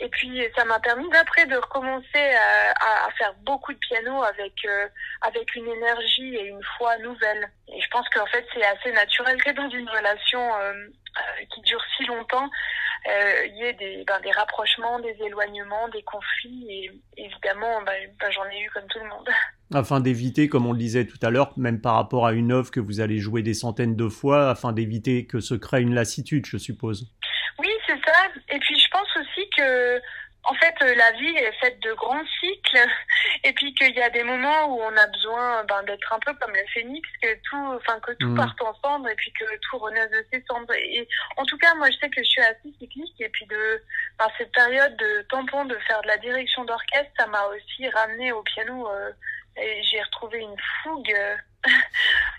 Et 0.00 0.08
puis 0.08 0.42
ça 0.56 0.64
m'a 0.64 0.80
permis 0.80 1.08
d'après 1.10 1.46
de 1.46 1.56
recommencer 1.56 2.04
à, 2.14 3.06
à, 3.06 3.10
faire 3.12 3.32
beaucoup 3.42 3.72
de 3.72 3.78
piano 3.78 4.22
avec 4.24 4.52
euh, 4.64 4.88
avec 5.20 5.54
une 5.54 5.68
énergie 5.68 6.34
et 6.34 6.46
une 6.46 6.62
foi 6.76 6.98
nouvelle. 6.98 7.48
Et 7.68 7.80
je 7.80 7.88
pense 7.90 8.08
qu'en 8.08 8.26
fait 8.26 8.44
c'est 8.52 8.64
assez 8.64 8.92
naturel 8.92 9.42
que 9.42 9.50
dans 9.50 9.70
une 9.70 9.88
relation 9.88 10.40
euh, 10.40 10.72
euh, 11.16 11.44
qui 11.54 11.60
dure 11.60 11.80
si 11.96 12.04
longtemps, 12.06 12.50
euh, 13.06 13.46
il 13.46 13.56
y 13.56 13.62
ait 13.62 13.72
des, 13.74 14.04
ben, 14.04 14.18
des 14.20 14.32
rapprochements, 14.32 14.98
des 14.98 15.16
éloignements, 15.24 15.88
des 15.90 16.02
conflits. 16.02 16.66
Et 16.68 16.90
évidemment, 17.16 17.82
ben, 17.86 18.10
ben, 18.18 18.30
j'en 18.32 18.44
ai 18.46 18.60
eu 18.60 18.70
comme 18.74 18.86
tout 18.88 18.98
le 18.98 19.08
monde. 19.08 19.28
Afin 19.74 20.00
d'éviter, 20.00 20.48
comme 20.48 20.66
on 20.66 20.72
le 20.72 20.78
disait 20.78 21.06
tout 21.06 21.18
à 21.22 21.30
l'heure, 21.30 21.52
même 21.56 21.80
par 21.80 21.94
rapport 21.94 22.26
à 22.26 22.32
une 22.32 22.50
œuvre 22.50 22.72
que 22.72 22.80
vous 22.80 23.00
allez 23.00 23.18
jouer 23.18 23.42
des 23.42 23.54
centaines 23.54 23.94
de 23.94 24.08
fois, 24.08 24.50
afin 24.50 24.72
d'éviter 24.72 25.26
que 25.26 25.40
se 25.40 25.54
crée 25.54 25.82
une 25.82 25.94
lassitude, 25.94 26.46
je 26.46 26.58
suppose. 26.58 27.12
Oui, 27.58 27.70
c'est 27.86 27.98
ça. 28.04 28.26
Et 28.50 28.58
puis 28.58 28.78
aussi 29.34 29.48
que 29.56 30.00
en 30.46 30.54
fait, 30.54 30.74
euh, 30.82 30.94
la 30.94 31.10
vie 31.12 31.36
est 31.36 31.52
faite 31.52 31.80
de 31.80 31.92
grands 31.94 32.24
cycles, 32.40 32.86
et 33.44 33.52
puis 33.54 33.74
qu'il 33.74 33.94
y 33.94 34.02
a 34.02 34.10
des 34.10 34.22
moments 34.22 34.66
où 34.66 34.82
on 34.82 34.96
a 34.96 35.06
besoin 35.06 35.64
ben, 35.64 35.82
d'être 35.84 36.12
un 36.12 36.18
peu 36.18 36.34
comme 36.34 36.52
le 36.52 36.66
phénix, 36.72 37.08
que 37.22 37.34
tout, 37.48 37.76
enfin 37.76 37.98
que 38.00 38.12
tout 38.12 38.28
mmh. 38.28 38.36
parte 38.36 38.60
ensemble, 38.60 39.10
et 39.10 39.14
puis 39.14 39.32
que 39.32 39.44
tout 39.62 39.78
renaisse 39.78 40.10
de 40.10 40.24
ses 40.30 40.44
cendres. 40.46 40.74
Et 40.74 41.08
en 41.36 41.44
tout 41.44 41.56
cas, 41.58 41.74
moi, 41.76 41.90
je 41.90 41.96
sais 41.96 42.10
que 42.10 42.22
je 42.22 42.28
suis 42.28 42.42
assez 42.42 42.72
cyclique, 42.78 43.20
et 43.20 43.28
puis 43.30 43.46
de 43.46 43.82
par 44.18 44.30
cette 44.36 44.52
période 44.52 44.94
de 44.96 45.22
tampon, 45.30 45.64
de 45.64 45.78
faire 45.86 46.02
de 46.02 46.08
la 46.08 46.18
direction 46.18 46.64
d'orchestre, 46.64 47.10
ça 47.18 47.26
m'a 47.26 47.46
aussi 47.46 47.88
ramené 47.88 48.32
au 48.32 48.42
piano. 48.42 48.88
Euh, 48.88 49.12
et 49.56 49.82
j'ai 49.84 50.02
retrouvé 50.02 50.40
une 50.40 50.56
fougue. 50.82 51.14
Euh, 51.14 51.36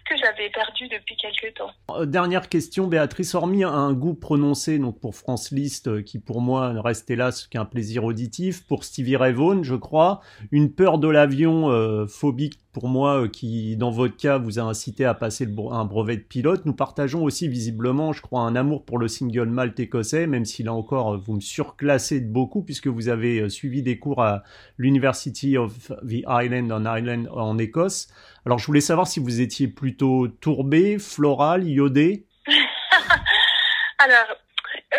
que 0.10 0.16
j'avais 0.18 0.50
perdu 0.50 0.88
depuis 0.88 1.16
quelques 1.18 1.56
temps. 1.56 1.72
Euh, 1.92 2.06
dernière 2.06 2.48
question, 2.48 2.88
Béatrice, 2.88 3.34
hormis 3.36 3.64
un 3.64 3.94
goût 3.94 4.14
prononcé 4.14 4.78
donc 4.78 5.00
pour 5.00 5.16
France 5.16 5.52
Liszt, 5.52 5.88
euh, 5.88 6.02
qui 6.02 6.20
pour 6.20 6.42
moi 6.42 6.74
reste 6.82 7.10
hélas 7.10 7.48
qu'un 7.48 7.66
plaisir 7.66 8.04
auditif, 8.04 8.66
pour 8.68 8.84
Stevie 8.84 9.18
Ray 9.18 9.34
Vaughan, 9.34 9.64
je 9.64 9.76
crois, 9.76 10.22
une 10.52 10.72
peur 10.72 11.00
de 11.00 11.08
l'avion 11.08 11.72
euh, 11.72 12.06
phobique 12.06 12.60
pour 12.76 12.90
moi, 12.90 13.30
qui 13.30 13.78
dans 13.78 13.90
votre 13.90 14.18
cas 14.18 14.38
vous 14.38 14.60
a 14.60 14.64
incité 14.64 15.06
à 15.06 15.14
passer 15.14 15.48
un 15.72 15.86
brevet 15.86 16.18
de 16.18 16.24
pilote, 16.24 16.66
nous 16.66 16.76
partageons 16.76 17.24
aussi 17.24 17.48
visiblement, 17.48 18.12
je 18.12 18.22
crois, 18.22 18.42
un 18.42 18.54
amour 18.54 18.84
pour 18.84 18.98
le 18.98 19.08
single 19.08 19.48
malt 19.48 19.80
écossais, 19.80 20.28
même 20.28 20.44
si 20.44 20.62
là 20.62 20.74
encore 20.74 21.18
vous 21.18 21.36
me 21.36 21.40
surclassez 21.40 22.20
de 22.20 22.28
beaucoup, 22.28 22.64
puisque 22.64 22.88
vous 22.88 23.08
avez 23.08 23.50
suivi 23.50 23.82
des 23.82 23.98
cours 23.98 24.22
à 24.22 24.44
l'University 24.78 25.58
of 25.58 25.72
the 26.06 26.26
Island 26.28 26.70
en 26.70 26.84
Ireland 26.84 27.28
en 27.32 27.58
Écosse. 27.58 28.10
Alors 28.46 28.60
je 28.60 28.68
voulais 28.68 28.82
savoir 28.82 29.08
si 29.08 29.22
vous 29.22 29.40
étiez 29.40 29.70
plutôt 29.70 30.28
tourbé, 30.28 31.00
floral, 31.00 31.64
iodé. 31.66 32.26
Alors, 34.00 34.36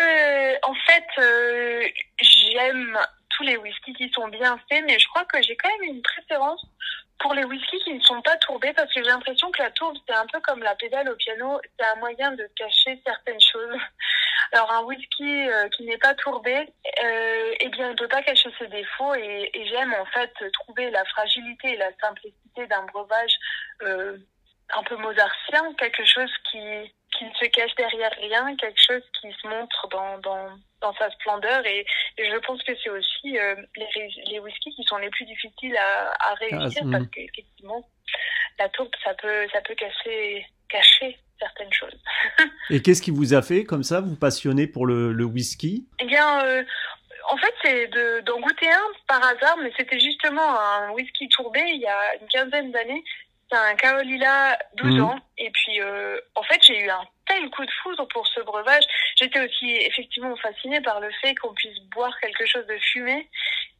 euh, 0.01 0.53
en 0.63 0.73
fait, 0.73 1.21
euh, 1.21 1.83
j'aime 2.19 2.97
tous 3.37 3.43
les 3.43 3.57
whiskies 3.57 3.93
qui 3.93 4.09
sont 4.15 4.29
bien 4.29 4.59
faits, 4.67 4.83
mais 4.87 4.97
je 4.97 5.07
crois 5.09 5.25
que 5.25 5.39
j'ai 5.43 5.55
quand 5.55 5.69
même 5.69 5.95
une 5.95 6.01
préférence 6.01 6.65
pour 7.19 7.33
les 7.33 7.43
whiskies 7.43 7.83
qui 7.83 7.93
ne 7.93 8.01
sont 8.01 8.21
pas 8.21 8.37
tourbés 8.37 8.73
parce 8.73 8.93
que 8.93 9.03
j'ai 9.03 9.09
l'impression 9.09 9.49
que 9.51 9.61
la 9.61 9.71
tourbe, 9.71 9.97
c'est 10.07 10.15
un 10.15 10.25
peu 10.27 10.39
comme 10.41 10.61
la 10.61 10.75
pédale 10.75 11.09
au 11.09 11.15
piano, 11.15 11.59
c'est 11.77 11.85
un 11.85 11.95
moyen 11.95 12.31
de 12.31 12.47
cacher 12.55 13.01
certaines 13.05 13.41
choses. 13.41 13.79
Alors 14.53 14.71
un 14.71 14.83
whisky 14.83 15.49
euh, 15.49 15.67
qui 15.69 15.83
n'est 15.83 15.97
pas 15.97 16.13
tourbé, 16.15 16.55
euh, 17.03 17.55
eh 17.59 17.69
bien, 17.69 17.87
il 17.87 17.91
ne 17.91 17.97
peut 17.97 18.07
pas 18.07 18.21
cacher 18.21 18.49
ses 18.57 18.67
défauts 18.67 19.13
et, 19.15 19.49
et 19.53 19.67
j'aime 19.67 19.93
en 19.99 20.05
fait 20.05 20.31
trouver 20.53 20.89
la 20.91 21.03
fragilité 21.05 21.73
et 21.73 21.77
la 21.77 21.91
simplicité 21.99 22.67
d'un 22.67 22.83
breuvage 22.83 23.33
euh, 23.81 24.17
un 24.73 24.83
peu 24.83 24.95
mozartien, 24.97 25.73
quelque 25.77 26.05
chose 26.05 26.31
qui, 26.49 26.59
qui 27.11 27.25
ne 27.25 27.33
se 27.33 27.45
cache 27.45 27.73
derrière 27.75 28.11
rien, 28.19 28.55
quelque 28.57 28.81
chose 28.81 29.01
qui 29.19 29.31
se 29.31 29.47
montre 29.47 29.87
dans, 29.89 30.17
dans, 30.19 30.49
dans 30.81 30.93
sa 30.95 31.09
splendeur. 31.11 31.65
Et, 31.65 31.85
et 32.17 32.29
je 32.29 32.37
pense 32.45 32.61
que 32.63 32.73
c'est 32.83 32.89
aussi 32.89 33.37
euh, 33.37 33.55
les, 33.75 34.09
les 34.31 34.39
whiskies 34.39 34.75
qui 34.75 34.83
sont 34.83 34.97
les 34.97 35.09
plus 35.09 35.25
difficiles 35.25 35.77
à, 35.77 36.31
à 36.31 36.33
réussir 36.35 36.83
ah, 36.85 36.91
parce 36.91 37.03
mm. 37.03 37.09
qu'effectivement, 37.09 37.89
la 38.59 38.69
tourbe, 38.69 38.91
ça 39.03 39.13
peut, 39.15 39.47
ça 39.53 39.61
peut 39.61 39.75
cacher, 39.75 40.45
cacher 40.69 41.17
certaines 41.39 41.73
choses. 41.73 41.97
et 42.69 42.81
qu'est-ce 42.81 43.01
qui 43.01 43.11
vous 43.11 43.33
a 43.33 43.41
fait 43.41 43.63
comme 43.63 43.83
ça, 43.83 44.01
vous 44.01 44.15
passionner 44.15 44.67
pour 44.67 44.85
le, 44.85 45.13
le 45.13 45.23
whisky? 45.23 45.87
Eh 45.99 46.05
bien, 46.05 46.43
euh, 46.45 46.63
en 47.29 47.37
fait, 47.37 47.53
c'est 47.63 47.87
d'en 48.23 48.39
goûter 48.39 48.69
un 48.69 48.87
par 49.07 49.23
hasard, 49.23 49.57
mais 49.61 49.71
c'était 49.77 49.99
justement 49.99 50.59
un 50.59 50.91
whisky 50.91 51.27
tourbé 51.29 51.61
il 51.65 51.81
y 51.81 51.87
a 51.87 52.15
une 52.21 52.27
quinzaine 52.27 52.71
d'années 52.71 53.03
c'est 53.49 53.57
un 53.57 53.75
Carolina 53.75 54.57
12 54.75 54.95
mmh. 54.95 55.03
ans. 55.03 55.19
Et 55.37 55.49
puis, 55.51 55.79
euh, 55.81 56.19
en 56.35 56.43
fait, 56.43 56.61
j'ai 56.61 56.79
eu 56.79 56.89
un 56.89 57.05
tel 57.27 57.49
coup 57.49 57.65
de 57.65 57.71
foudre 57.83 58.07
pour 58.09 58.27
ce 58.27 58.41
breuvage. 58.41 58.83
J'étais 59.15 59.39
aussi 59.39 59.75
effectivement 59.77 60.35
fascinée 60.37 60.81
par 60.81 60.99
le 60.99 61.09
fait 61.21 61.35
qu'on 61.35 61.53
puisse 61.53 61.79
boire 61.93 62.17
quelque 62.19 62.45
chose 62.45 62.65
de 62.67 62.77
fumé. 62.77 63.29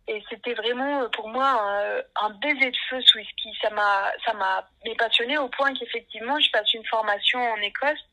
Et 0.10 0.24
c'était 0.30 0.54
vraiment 0.54 1.02
euh, 1.02 1.10
pour 1.10 1.28
moi 1.28 1.48
un, 1.48 2.26
un, 2.26 2.30
baiser 2.42 2.72
de 2.72 2.78
feu 2.90 3.02
ce 3.02 3.18
whisky. 3.18 3.50
Ça 3.62 3.70
m'a, 3.72 4.12
ça 4.26 4.34
m'a 4.34 4.68
passionné 4.98 5.38
au 5.38 5.50
point 5.50 5.74
qu'effectivement, 5.74 6.40
je 6.40 6.50
passe 6.52 6.74
une 6.74 6.86
formation 6.86 7.40
en 7.40 7.58
Écosse 7.58 8.06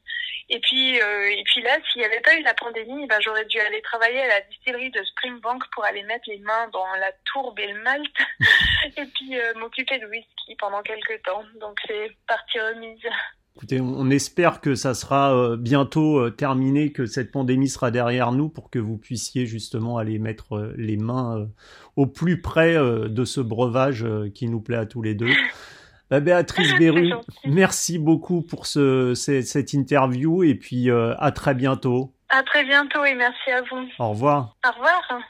et 0.48 0.60
puis, 0.60 1.00
euh, 1.00 1.30
et 1.30 1.42
puis 1.44 1.62
là, 1.62 1.78
s'il 1.90 2.00
n'y 2.00 2.06
avait 2.06 2.20
pas 2.20 2.34
eu 2.38 2.42
la 2.42 2.54
pandémie, 2.54 3.06
ben, 3.06 3.18
j'aurais 3.20 3.44
dû 3.46 3.58
aller 3.60 3.80
travailler 3.82 4.20
à 4.20 4.28
la 4.28 4.40
distillerie 4.42 4.90
de 4.90 5.02
Springbank 5.02 5.62
pour 5.72 5.84
aller 5.84 6.02
mettre 6.02 6.24
les 6.28 6.38
mains 6.38 6.68
dans 6.72 6.86
la 7.00 7.12
tourbe 7.32 7.58
et 7.58 7.72
le 7.72 7.82
malt, 7.82 8.12
et 8.96 9.04
puis 9.06 9.38
euh, 9.38 9.54
m'occuper 9.56 9.98
de 9.98 10.06
whisky 10.06 10.56
pendant 10.58 10.82
quelques 10.82 11.22
temps. 11.24 11.42
Donc 11.60 11.78
c'est 11.86 12.10
partie 12.26 12.60
remise. 12.60 13.00
Écoutez, 13.56 13.80
on 13.80 14.10
espère 14.10 14.60
que 14.60 14.74
ça 14.74 14.94
sera 14.94 15.32
euh, 15.32 15.56
bientôt 15.56 16.28
terminé, 16.30 16.92
que 16.92 17.06
cette 17.06 17.30
pandémie 17.30 17.68
sera 17.68 17.90
derrière 17.90 18.32
nous 18.32 18.48
pour 18.48 18.68
que 18.68 18.80
vous 18.80 18.98
puissiez 18.98 19.46
justement 19.46 19.96
aller 19.96 20.18
mettre 20.18 20.74
les 20.76 20.96
mains 20.96 21.48
au 21.94 22.06
plus 22.06 22.40
près 22.40 22.74
de 22.74 23.24
ce 23.24 23.40
breuvage 23.40 24.04
qui 24.34 24.48
nous 24.48 24.60
plaît 24.60 24.76
à 24.76 24.86
tous 24.86 25.02
les 25.02 25.14
deux. 25.14 25.30
Bah, 26.10 26.20
Béatrice 26.20 26.74
Beru, 26.78 27.12
merci 27.44 27.98
beaucoup 27.98 28.42
pour 28.42 28.66
ce, 28.66 29.14
cette 29.14 29.72
interview 29.72 30.42
et 30.42 30.54
puis 30.54 30.90
à 30.90 31.32
très 31.32 31.54
bientôt. 31.54 32.12
À 32.30 32.42
très 32.42 32.64
bientôt 32.64 33.04
et 33.04 33.14
merci 33.14 33.50
à 33.50 33.62
vous. 33.62 33.86
Au 33.98 34.10
revoir. 34.10 34.56
Au 34.66 34.72
revoir. 34.72 35.20